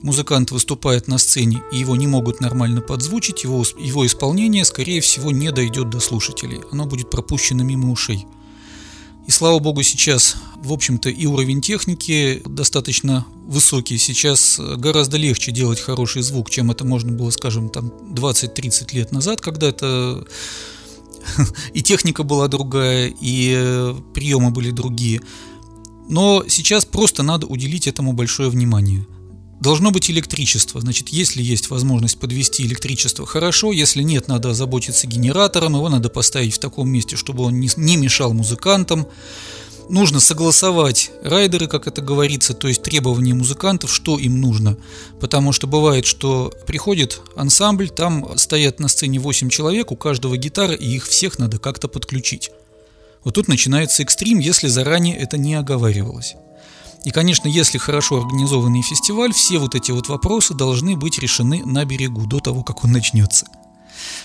музыкант 0.04 0.50
выступает 0.50 1.08
на 1.08 1.16
сцене 1.16 1.62
и 1.72 1.78
его 1.78 1.96
не 1.96 2.06
могут 2.06 2.40
нормально 2.40 2.82
подзвучить, 2.82 3.42
его, 3.42 3.64
его 3.78 4.06
исполнение, 4.06 4.64
скорее 4.66 5.00
всего, 5.00 5.30
не 5.30 5.50
дойдет 5.50 5.88
до 5.88 5.98
слушателей. 5.98 6.60
Оно 6.70 6.84
будет 6.84 7.10
пропущено 7.10 7.64
мимо 7.64 7.90
ушей. 7.90 8.26
И 9.26 9.30
слава 9.30 9.58
богу, 9.58 9.82
сейчас, 9.82 10.36
в 10.56 10.74
общем-то, 10.74 11.08
и 11.08 11.24
уровень 11.24 11.62
техники 11.62 12.42
достаточно 12.44 13.24
высокий. 13.46 13.96
Сейчас 13.96 14.60
гораздо 14.76 15.16
легче 15.16 15.50
делать 15.50 15.80
хороший 15.80 16.20
звук, 16.20 16.50
чем 16.50 16.70
это 16.70 16.84
можно 16.84 17.10
было, 17.10 17.30
скажем, 17.30 17.70
там 17.70 17.86
20-30 17.86 18.94
лет 18.94 19.10
назад, 19.10 19.40
когда 19.40 19.68
это 19.68 20.26
и 21.72 21.80
техника 21.80 22.24
была 22.24 22.48
другая, 22.48 23.10
и 23.18 23.94
приемы 24.12 24.50
были 24.50 24.70
другие. 24.70 25.22
Но 26.10 26.44
сейчас 26.46 26.84
просто 26.84 27.22
надо 27.22 27.46
уделить 27.46 27.86
этому 27.86 28.12
большое 28.12 28.50
внимание. 28.50 29.06
Должно 29.60 29.90
быть 29.90 30.10
электричество. 30.10 30.80
Значит, 30.80 31.08
если 31.08 31.42
есть 31.42 31.70
возможность 31.70 32.18
подвести 32.18 32.64
электричество, 32.64 33.24
хорошо. 33.24 33.72
Если 33.72 34.02
нет, 34.02 34.28
надо 34.28 34.50
озаботиться 34.50 35.06
генератором. 35.06 35.74
Его 35.74 35.88
надо 35.88 36.08
поставить 36.08 36.54
в 36.54 36.58
таком 36.58 36.88
месте, 36.88 37.16
чтобы 37.16 37.44
он 37.44 37.58
не, 37.58 37.96
мешал 37.96 38.34
музыкантам. 38.34 39.06
Нужно 39.88 40.18
согласовать 40.18 41.10
райдеры, 41.22 41.66
как 41.66 41.86
это 41.86 42.00
говорится, 42.00 42.54
то 42.54 42.68
есть 42.68 42.82
требования 42.82 43.34
музыкантов, 43.34 43.92
что 43.92 44.18
им 44.18 44.40
нужно. 44.40 44.78
Потому 45.20 45.52
что 45.52 45.66
бывает, 45.66 46.06
что 46.06 46.52
приходит 46.66 47.20
ансамбль, 47.36 47.90
там 47.90 48.36
стоят 48.38 48.80
на 48.80 48.88
сцене 48.88 49.18
8 49.18 49.50
человек, 49.50 49.92
у 49.92 49.96
каждого 49.96 50.38
гитара, 50.38 50.72
и 50.72 50.88
их 50.96 51.06
всех 51.06 51.38
надо 51.38 51.58
как-то 51.58 51.88
подключить. 51.88 52.50
Вот 53.24 53.34
тут 53.34 53.48
начинается 53.48 54.02
экстрим, 54.02 54.38
если 54.38 54.68
заранее 54.68 55.16
это 55.16 55.36
не 55.36 55.54
оговаривалось. 55.54 56.34
И, 57.04 57.10
конечно, 57.10 57.48
если 57.48 57.78
хорошо 57.78 58.18
организованный 58.18 58.82
фестиваль, 58.82 59.32
все 59.32 59.58
вот 59.58 59.74
эти 59.74 59.90
вот 59.90 60.08
вопросы 60.08 60.54
должны 60.54 60.96
быть 60.96 61.18
решены 61.18 61.64
на 61.64 61.84
берегу 61.84 62.26
до 62.26 62.40
того, 62.40 62.62
как 62.62 62.84
он 62.84 62.92
начнется. 62.92 63.46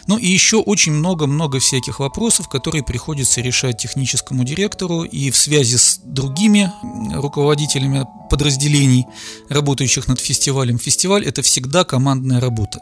Ну 0.08 0.18
и 0.18 0.28
еще 0.28 0.58
очень 0.58 0.94
много-много 0.94 1.60
всяких 1.60 2.00
вопросов, 2.00 2.50
которые 2.50 2.84
приходится 2.84 3.42
решать 3.42 3.78
техническому 3.78 4.44
директору 4.44 5.04
и 5.04 5.30
в 5.30 5.38
связи 5.38 5.78
с 5.78 6.00
другими 6.04 6.72
руководителями 7.14 8.08
подразделений, 8.30 9.06
работающих 9.50 10.08
над 10.08 10.20
фестивалем. 10.20 10.80
Фестиваль– 10.80 11.26
это 11.26 11.42
всегда 11.42 11.84
командная 11.84 12.40
работа. 12.40 12.82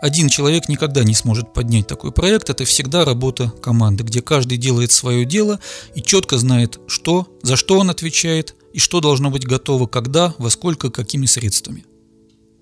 Один 0.00 0.28
человек 0.28 0.68
никогда 0.68 1.04
не 1.04 1.14
сможет 1.14 1.52
поднять 1.52 1.86
такой 1.86 2.12
проект, 2.12 2.50
это 2.50 2.64
всегда 2.64 3.04
работа 3.04 3.48
команды, 3.62 4.04
где 4.04 4.20
каждый 4.20 4.58
делает 4.58 4.92
свое 4.92 5.24
дело 5.24 5.60
и 5.94 6.02
четко 6.02 6.36
знает, 6.36 6.78
что, 6.88 7.26
за 7.42 7.56
что 7.56 7.78
он 7.78 7.90
отвечает, 7.90 8.54
и 8.74 8.80
что 8.80 9.00
должно 9.00 9.30
быть 9.30 9.46
готово 9.46 9.86
когда, 9.86 10.34
во 10.38 10.50
сколько, 10.50 10.90
какими 10.90 11.26
средствами. 11.26 11.86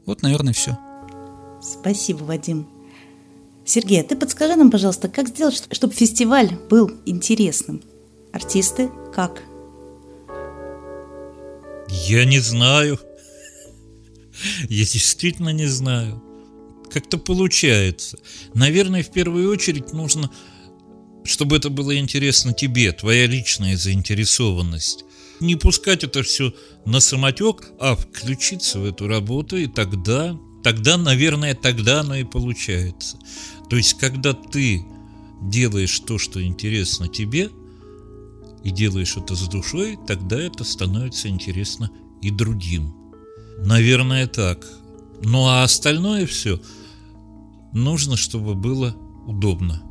Вот, 0.05 0.21
наверное, 0.21 0.53
все. 0.53 0.79
Спасибо, 1.63 2.25
Вадим. 2.25 2.69
Сергей, 3.65 4.03
а 4.03 4.05
ты 4.05 4.15
подскажи 4.15 4.55
нам, 4.57 4.71
пожалуйста, 4.71 5.09
как 5.09 5.29
сделать, 5.29 5.67
чтобы 5.71 5.95
фестиваль 5.95 6.51
был 6.69 6.91
интересным? 7.07 7.83
Артисты 8.31 8.91
как? 9.15 9.43
Я 11.89 12.27
не 12.27 12.41
знаю. 12.41 13.01
Я 14.69 14.85
действительно 14.85 15.51
не 15.51 15.67
знаю. 15.67 16.23
Как-то 16.91 17.17
получается. 17.17 18.19
Наверное, 18.53 19.03
в 19.03 19.11
первую 19.11 19.51
очередь 19.51 19.95
нужно, 19.95 20.31
чтобы 21.25 21.57
это 21.57 21.71
было 21.71 21.97
интересно 21.97 22.53
тебе, 22.53 22.93
твоя 22.93 23.27
личная 23.27 23.79
заинтересованность 23.79 25.07
не 25.43 25.57
пускать 25.57 26.05
это 26.05 26.23
все 26.23 26.55
на 26.87 27.01
самотек, 27.01 27.73
а 27.79 27.95
включиться 27.97 28.79
в 28.79 28.85
эту 28.85 29.09
работу, 29.09 29.57
и 29.57 29.67
тогда, 29.67 30.39
тогда, 30.63 30.97
наверное, 30.97 31.55
тогда 31.55 32.01
оно 32.01 32.17
и 32.17 32.25
получается. 32.25 33.19
То 33.69 33.77
есть, 33.77 33.95
когда 33.95 34.33
ты 34.33 34.85
делаешь 35.43 36.01
то, 36.01 36.19
что 36.19 36.43
интересно 36.43 37.09
тебе, 37.09 37.51
и 38.65 38.71
делаешь 38.71 39.17
это 39.17 39.35
с 39.35 39.49
душой, 39.49 39.99
тогда 40.07 40.41
это 40.41 40.65
становится 40.65 41.29
интересно 41.29 41.91
и 42.21 42.31
другим. 42.31 42.95
Наверное, 43.59 44.27
так. 44.27 44.65
Ну 45.25 45.47
а 45.47 45.65
остальное 45.65 46.27
все 46.27 46.61
нужно, 47.73 48.17
чтобы 48.17 48.55
было 48.55 48.95
удобно 49.27 49.83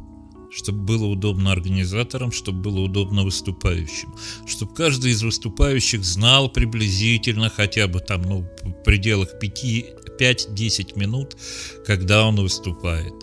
чтобы 0.52 0.80
было 0.84 1.06
удобно 1.06 1.52
организаторам, 1.52 2.32
чтобы 2.32 2.62
было 2.62 2.80
удобно 2.82 3.24
выступающим, 3.24 4.14
чтобы 4.46 4.74
каждый 4.74 5.12
из 5.12 5.24
выступающих 5.24 6.04
знал 6.04 6.50
приблизительно 6.50 7.50
хотя 7.50 7.88
бы 7.88 8.00
там, 8.00 8.22
ну, 8.24 8.46
в 8.64 8.84
пределах 8.84 9.30
5-10 9.42 11.00
минут, 11.00 11.38
когда 11.86 12.26
он 12.26 12.36
выступает. 12.36 13.14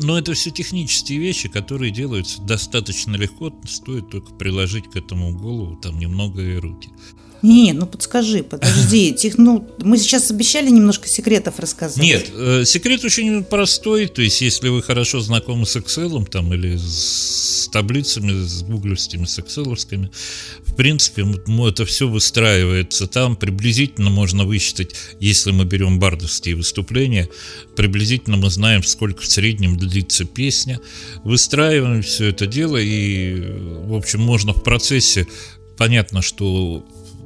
Но 0.00 0.18
это 0.18 0.34
все 0.34 0.50
технические 0.50 1.18
вещи, 1.18 1.48
которые 1.48 1.90
делаются 1.90 2.40
достаточно 2.42 3.16
легко, 3.16 3.52
стоит 3.66 4.10
только 4.10 4.32
приложить 4.34 4.90
к 4.90 4.96
этому 4.96 5.36
голову, 5.36 5.76
там 5.76 5.98
немного 5.98 6.42
и 6.42 6.56
руки. 6.56 6.90
Не, 7.42 7.72
ну 7.72 7.86
подскажи, 7.86 8.42
подожди. 8.42 9.12
Тех, 9.18 9.38
ну, 9.38 9.68
мы 9.82 9.98
сейчас 9.98 10.30
обещали 10.30 10.70
немножко 10.70 11.06
секретов 11.08 11.58
рассказать. 11.58 12.02
Нет, 12.02 12.30
э, 12.34 12.64
секрет 12.64 13.04
очень 13.04 13.44
простой. 13.44 14.06
То 14.06 14.22
есть, 14.22 14.40
если 14.40 14.68
вы 14.68 14.82
хорошо 14.82 15.20
знакомы 15.20 15.66
с 15.66 15.76
Excel 15.76 16.26
там, 16.26 16.52
или 16.54 16.76
с 16.76 17.68
таблицами, 17.72 18.44
с 18.44 18.62
гуглевскими, 18.62 19.26
с 19.26 19.38
Excel, 19.38 20.10
в 20.66 20.74
принципе, 20.74 21.26
это 21.68 21.84
все 21.84 22.08
выстраивается 22.08 23.06
там. 23.06 23.36
Приблизительно 23.36 24.10
можно 24.10 24.44
высчитать, 24.44 24.90
если 25.20 25.50
мы 25.50 25.64
берем 25.64 25.98
бардовские 25.98 26.56
выступления, 26.56 27.28
приблизительно 27.76 28.36
мы 28.36 28.50
знаем, 28.50 28.82
сколько 28.82 29.22
в 29.22 29.26
среднем 29.26 29.65
длится 29.74 30.24
песня. 30.24 30.80
Выстраиваем 31.24 32.02
все 32.02 32.26
это 32.26 32.46
дело, 32.46 32.76
и, 32.76 33.34
в 33.86 33.94
общем, 33.94 34.20
можно 34.20 34.52
в 34.52 34.62
процессе 34.62 35.26
Понятно, 35.76 36.22
что 36.22 36.84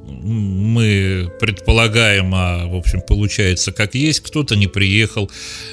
мы 0.09 1.33
предполагаем, 1.41 2.33
а 2.35 2.67
в 2.67 2.75
общем 2.75 3.01
получается 3.01 3.71
как 3.71 3.95
есть, 3.95 4.21
кто-то 4.21 4.57
не 4.57 4.67
приехал, 4.67 5.31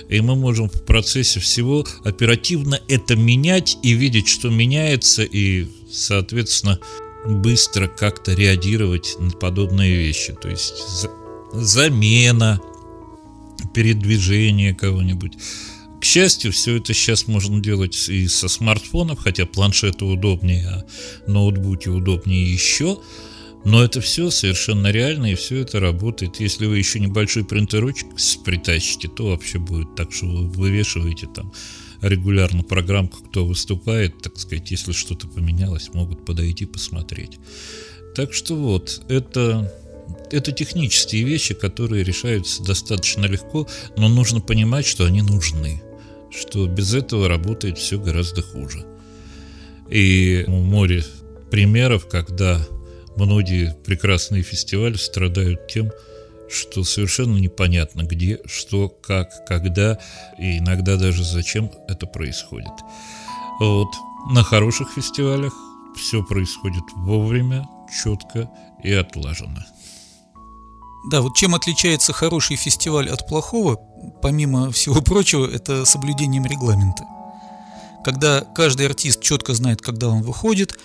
и 0.10 0.21
мы 0.21 0.36
можем 0.36 0.69
в 0.69 0.84
процессе 0.84 1.39
всего 1.39 1.86
оперативно 2.03 2.80
это 2.88 3.15
менять 3.15 3.77
и 3.82 3.93
видеть, 3.93 4.27
что 4.27 4.49
меняется, 4.49 5.23
и, 5.23 5.65
соответственно, 5.91 6.80
быстро 7.25 7.88
как-то 7.88 8.34
реагировать 8.34 9.15
на 9.19 9.32
подобные 9.32 9.95
вещи. 9.95 10.36
То 10.39 10.49
есть 10.49 11.08
замена, 11.51 12.62
передвижение 13.73 14.75
кого-нибудь. 14.75 15.34
К 15.99 16.05
счастью, 16.05 16.51
все 16.51 16.77
это 16.77 16.93
сейчас 16.93 17.27
можно 17.27 17.60
делать 17.60 18.07
и 18.07 18.27
со 18.27 18.47
смартфонов, 18.47 19.19
хотя 19.19 19.45
планшеты 19.45 20.05
удобнее, 20.05 20.67
а 20.67 20.86
ноутбуки 21.29 21.89
удобнее 21.89 22.51
еще. 22.51 22.99
Но 23.65 23.83
это 23.83 23.99
все 23.99 24.29
совершенно 24.29 24.91
реально, 24.91 25.31
и 25.31 25.36
все 25.36 25.57
это 25.57 25.79
работает. 25.79 26.39
Если 26.39 26.67
вы 26.67 26.77
еще 26.77 26.99
небольшой 26.99 27.43
принтерочек 27.43 28.07
притащите, 28.45 29.07
то 29.10 29.27
вообще 29.27 29.60
будет 29.60 29.95
так, 29.95 30.13
что 30.13 30.27
вы 30.27 30.47
вывешиваете 30.47 31.27
там 31.27 31.51
регулярно 32.01 32.63
программку, 32.63 33.23
кто 33.23 33.45
выступает, 33.45 34.21
так 34.21 34.38
сказать, 34.38 34.69
если 34.71 34.91
что-то 34.91 35.27
поменялось, 35.27 35.89
могут 35.93 36.25
подойти 36.25 36.65
посмотреть. 36.65 37.39
Так 38.15 38.33
что 38.33 38.55
вот, 38.55 39.01
это, 39.10 39.73
это 40.31 40.51
технические 40.51 41.23
вещи, 41.23 41.53
которые 41.53 42.03
решаются 42.03 42.63
достаточно 42.63 43.25
легко, 43.25 43.67
но 43.97 44.07
нужно 44.10 44.39
понимать, 44.39 44.86
что 44.86 45.05
они 45.05 45.21
нужны, 45.21 45.81
что 46.32 46.68
без 46.68 46.94
этого 46.94 47.28
работает 47.28 47.78
все 47.78 48.00
гораздо 48.00 48.42
хуже. 48.42 48.86
И 49.90 50.44
море 50.48 51.04
примеров, 51.50 52.08
когда 52.08 52.66
Многие 53.18 53.74
прекрасные 53.84 54.44
фестивали 54.44 54.94
страдают 54.94 55.68
тем, 55.68 55.92
что 56.50 56.84
совершенно 56.84 57.36
непонятно 57.38 58.04
где, 58.04 58.40
что, 58.46 58.90
как, 58.90 59.44
когда 59.48 59.98
и 60.38 60.60
иногда 60.60 60.98
даже 60.98 61.24
зачем 61.24 61.72
это 61.88 62.06
происходит. 62.06 62.72
Вот 63.60 63.88
на 64.30 64.44
хороших 64.44 64.90
фестивалях 64.96 65.52
все 65.96 66.24
происходит 66.24 66.84
вовремя, 66.96 67.68
четко 68.04 68.52
и 68.84 68.94
отлаженно. 68.94 69.66
Да, 71.10 71.22
вот 71.22 71.36
чем 71.36 71.56
отличается 71.56 72.12
хороший 72.12 72.58
фестиваль 72.58 73.10
от 73.10 73.28
плохого, 73.28 73.78
помимо 74.22 74.72
всего 74.72 75.02
прочего, 75.02 75.48
это 75.50 75.86
соблюдением 75.86 76.46
регламента. 76.46 77.06
Когда 78.04 78.41
каждый 78.41 78.88
артист 78.88 79.22
четко 79.22 79.54
знает, 79.54 79.82
когда 79.82 80.10
он 80.10 80.22
выходит, 80.22 80.78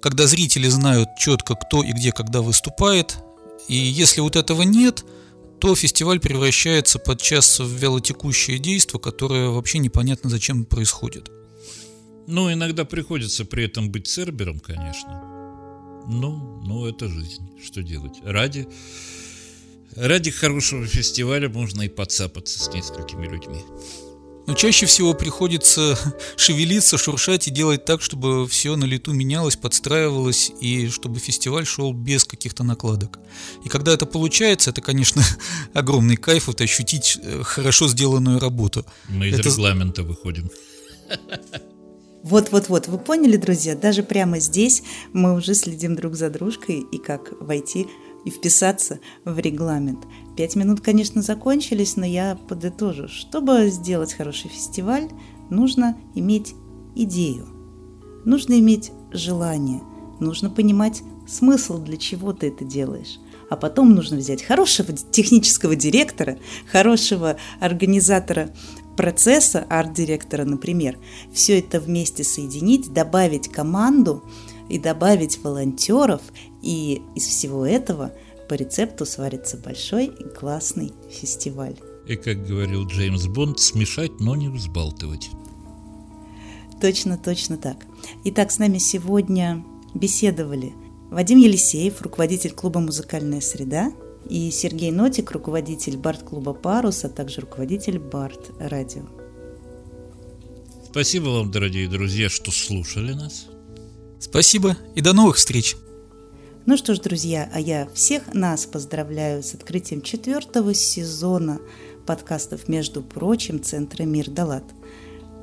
когда 0.00 0.26
зрители 0.26 0.68
знают 0.68 1.10
четко, 1.16 1.54
кто 1.54 1.82
и 1.82 1.92
где, 1.92 2.10
когда 2.12 2.42
выступает, 2.42 3.18
и 3.68 3.76
если 3.76 4.20
вот 4.20 4.34
этого 4.34 4.62
нет, 4.62 5.04
то 5.60 5.74
фестиваль 5.74 6.18
превращается 6.18 6.98
подчас 6.98 7.60
в 7.60 7.68
вялотекущее 7.68 8.58
действие, 8.58 9.00
которое 9.00 9.48
вообще 9.50 9.78
непонятно 9.78 10.30
зачем 10.30 10.64
происходит. 10.64 11.30
Ну, 12.26 12.52
иногда 12.52 12.84
приходится 12.84 13.44
при 13.44 13.64
этом 13.64 13.90
быть 13.90 14.06
цербером, 14.06 14.60
конечно. 14.60 15.22
Ну, 16.08 16.60
ну, 16.64 16.86
это 16.86 17.08
жизнь. 17.08 17.48
Что 17.64 17.82
делать? 17.82 18.18
Ради, 18.24 18.68
ради 19.96 20.30
хорошего 20.30 20.86
фестиваля 20.86 21.48
можно 21.48 21.82
и 21.82 21.88
подцапаться 21.88 22.58
с 22.58 22.72
несколькими 22.72 23.26
людьми. 23.26 23.62
Но 24.48 24.54
чаще 24.54 24.86
всего 24.86 25.12
приходится 25.12 25.98
шевелиться, 26.36 26.96
шуршать 26.96 27.48
и 27.48 27.50
делать 27.50 27.84
так, 27.84 28.00
чтобы 28.00 28.48
все 28.48 28.76
на 28.76 28.86
лету 28.86 29.12
менялось, 29.12 29.56
подстраивалось, 29.56 30.50
и 30.62 30.88
чтобы 30.88 31.20
фестиваль 31.20 31.66
шел 31.66 31.92
без 31.92 32.24
каких-то 32.24 32.64
накладок. 32.64 33.18
И 33.62 33.68
когда 33.68 33.92
это 33.92 34.06
получается, 34.06 34.70
это, 34.70 34.80
конечно, 34.80 35.22
огромный 35.74 36.16
кайф, 36.16 36.46
вот 36.46 36.62
ощутить 36.62 37.18
э, 37.22 37.42
хорошо 37.42 37.88
сделанную 37.88 38.40
работу. 38.40 38.86
Мы 39.10 39.28
из 39.28 39.38
это... 39.38 39.50
регламента 39.50 40.02
выходим. 40.02 40.50
Вот-вот-вот, 42.22 42.88
вы 42.88 42.98
поняли, 42.98 43.36
друзья, 43.36 43.76
даже 43.76 44.02
прямо 44.02 44.38
здесь 44.38 44.82
мы 45.12 45.34
уже 45.34 45.54
следим 45.54 45.94
друг 45.94 46.16
за 46.16 46.30
дружкой 46.30 46.84
и 46.90 46.98
как 46.98 47.32
войти 47.40 47.86
и 48.28 48.30
вписаться 48.30 49.00
в 49.24 49.38
регламент. 49.38 50.06
Пять 50.36 50.54
минут, 50.54 50.80
конечно, 50.82 51.22
закончились, 51.22 51.96
но 51.96 52.04
я 52.04 52.38
подытожу. 52.48 53.08
Чтобы 53.08 53.70
сделать 53.70 54.12
хороший 54.12 54.50
фестиваль, 54.50 55.08
нужно 55.48 55.96
иметь 56.14 56.54
идею, 56.94 57.46
нужно 58.26 58.58
иметь 58.58 58.92
желание, 59.12 59.80
нужно 60.20 60.50
понимать 60.50 61.02
смысл, 61.26 61.78
для 61.78 61.96
чего 61.96 62.34
ты 62.34 62.48
это 62.48 62.64
делаешь. 62.64 63.18
А 63.48 63.56
потом 63.56 63.94
нужно 63.94 64.18
взять 64.18 64.42
хорошего 64.42 64.92
технического 64.92 65.74
директора, 65.74 66.36
хорошего 66.70 67.38
организатора 67.60 68.54
процесса, 68.94 69.64
арт-директора, 69.70 70.44
например, 70.44 70.98
все 71.32 71.60
это 71.60 71.80
вместе 71.80 72.24
соединить, 72.24 72.92
добавить 72.92 73.48
команду 73.48 74.22
и 74.68 74.78
добавить 74.78 75.42
волонтеров, 75.42 76.20
и 76.62 77.02
из 77.14 77.24
всего 77.24 77.66
этого 77.66 78.12
по 78.48 78.54
рецепту 78.54 79.04
сварится 79.04 79.56
большой 79.56 80.06
и 80.06 80.24
классный 80.24 80.92
фестиваль. 81.10 81.76
И, 82.06 82.16
как 82.16 82.46
говорил 82.46 82.86
Джеймс 82.86 83.26
Бонд, 83.26 83.58
смешать, 83.58 84.12
но 84.20 84.34
не 84.34 84.48
взбалтывать. 84.48 85.30
Точно, 86.80 87.18
точно 87.18 87.58
так. 87.58 87.76
Итак, 88.24 88.50
с 88.50 88.58
нами 88.58 88.78
сегодня 88.78 89.64
беседовали 89.94 90.74
Вадим 91.10 91.38
Елисеев, 91.38 92.00
руководитель 92.02 92.52
клуба 92.52 92.80
«Музыкальная 92.80 93.40
среда», 93.40 93.92
и 94.28 94.50
Сергей 94.50 94.90
Нотик, 94.90 95.30
руководитель 95.30 95.96
Барт-клуба 95.96 96.52
«Парус», 96.52 97.04
а 97.04 97.08
также 97.08 97.40
руководитель 97.40 97.98
Барт-радио. 97.98 99.02
Спасибо 100.90 101.28
вам, 101.28 101.50
дорогие 101.50 101.88
друзья, 101.88 102.28
что 102.28 102.50
слушали 102.50 103.12
нас. 103.12 103.46
Спасибо 104.20 104.76
и 104.94 105.00
до 105.00 105.12
новых 105.12 105.36
встреч. 105.36 105.76
Ну 106.68 106.76
что 106.76 106.94
ж, 106.94 107.00
друзья, 107.00 107.48
а 107.54 107.60
я 107.60 107.88
всех 107.94 108.34
нас 108.34 108.66
поздравляю 108.66 109.42
с 109.42 109.54
открытием 109.54 110.02
четвертого 110.02 110.74
сезона 110.74 111.60
подкастов 112.04 112.68
«Между 112.68 113.00
прочим» 113.00 113.62
Центра 113.62 114.02
Мир 114.02 114.28
Далат. 114.28 114.64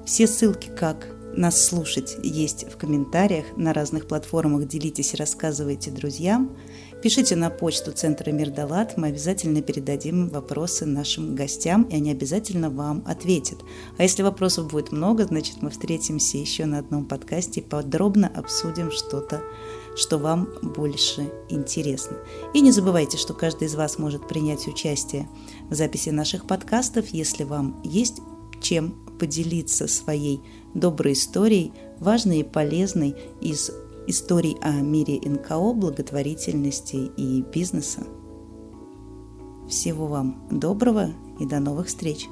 Все 0.06 0.28
ссылки, 0.28 0.70
как 0.70 1.08
нас 1.36 1.60
слушать, 1.60 2.16
есть 2.22 2.72
в 2.72 2.78
комментариях 2.78 3.58
на 3.58 3.74
разных 3.74 4.08
платформах. 4.08 4.68
Делитесь, 4.68 5.16
рассказывайте 5.16 5.90
друзьям. 5.90 6.56
Пишите 7.06 7.36
на 7.36 7.52
почту 7.52 7.92
Центра 7.92 8.32
Мирдалат, 8.32 8.98
мы 8.98 9.10
обязательно 9.10 9.62
передадим 9.62 10.28
вопросы 10.28 10.88
нашим 10.88 11.36
гостям, 11.36 11.84
и 11.84 11.98
они 11.98 12.10
обязательно 12.10 12.72
вам 12.72 13.04
ответят. 13.06 13.60
А 14.00 14.02
если 14.02 14.24
вопросов 14.24 14.72
будет 14.72 14.92
много, 14.92 15.26
значит 15.26 15.62
мы 15.62 15.70
встретимся 15.70 16.40
еще 16.40 16.66
на 16.66 16.80
одном 16.80 17.06
подкасте 17.06 17.60
и 17.60 17.64
подробно 17.64 18.32
обсудим 18.36 18.90
что-то, 18.90 19.44
что 19.96 20.18
вам 20.18 20.50
больше 20.64 21.32
интересно. 21.48 22.18
И 22.56 22.62
не 22.62 22.72
забывайте, 22.72 23.18
что 23.18 23.36
каждый 23.36 23.68
из 23.68 23.76
вас 23.76 24.00
может 24.00 24.28
принять 24.28 24.68
участие 24.68 25.30
в 25.70 25.76
записи 25.76 26.10
наших 26.10 26.48
подкастов, 26.48 27.10
если 27.10 27.44
вам 27.44 27.80
есть 27.84 28.18
чем 28.62 28.96
поделиться 29.20 29.88
своей 29.88 30.42
доброй 30.74 31.14
историей, 31.14 31.72
важной 32.00 32.40
и 32.40 32.44
полезной 32.44 33.16
из 33.42 33.70
историй 34.08 34.58
о 34.62 34.72
мире 34.72 35.20
НКО, 35.24 35.74
благотворительности 35.74 37.12
и 37.18 37.42
бизнеса. 37.42 38.04
Всего 39.70 40.08
вам 40.08 40.48
доброго 40.52 41.10
и 41.40 41.46
до 41.46 41.60
новых 41.60 41.88
встреч! 41.88 42.28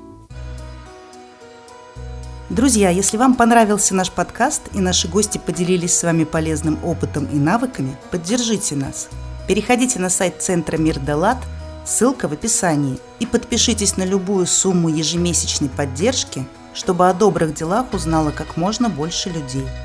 Друзья, 2.49 2.89
если 2.89 3.17
вам 3.17 3.35
понравился 3.35 3.95
наш 3.95 4.11
подкаст 4.11 4.61
и 4.73 4.79
наши 4.79 5.07
гости 5.07 5.41
поделились 5.43 5.97
с 5.97 6.03
вами 6.03 6.23
полезным 6.23 6.77
опытом 6.83 7.25
и 7.25 7.37
навыками, 7.37 7.97
поддержите 8.11 8.75
нас. 8.75 9.09
Переходите 9.47 9.99
на 9.99 10.09
сайт 10.09 10.41
Центра 10.41 10.77
Мир 10.77 10.99
Далат, 10.99 11.37
ссылка 11.85 12.27
в 12.27 12.33
описании, 12.33 12.99
и 13.19 13.25
подпишитесь 13.25 13.97
на 13.97 14.03
любую 14.03 14.45
сумму 14.45 14.89
ежемесячной 14.89 15.69
поддержки, 15.69 16.45
чтобы 16.73 17.09
о 17.09 17.13
добрых 17.13 17.55
делах 17.55 17.93
узнало 17.93 18.31
как 18.31 18.57
можно 18.57 18.89
больше 18.89 19.29
людей– 19.29 19.65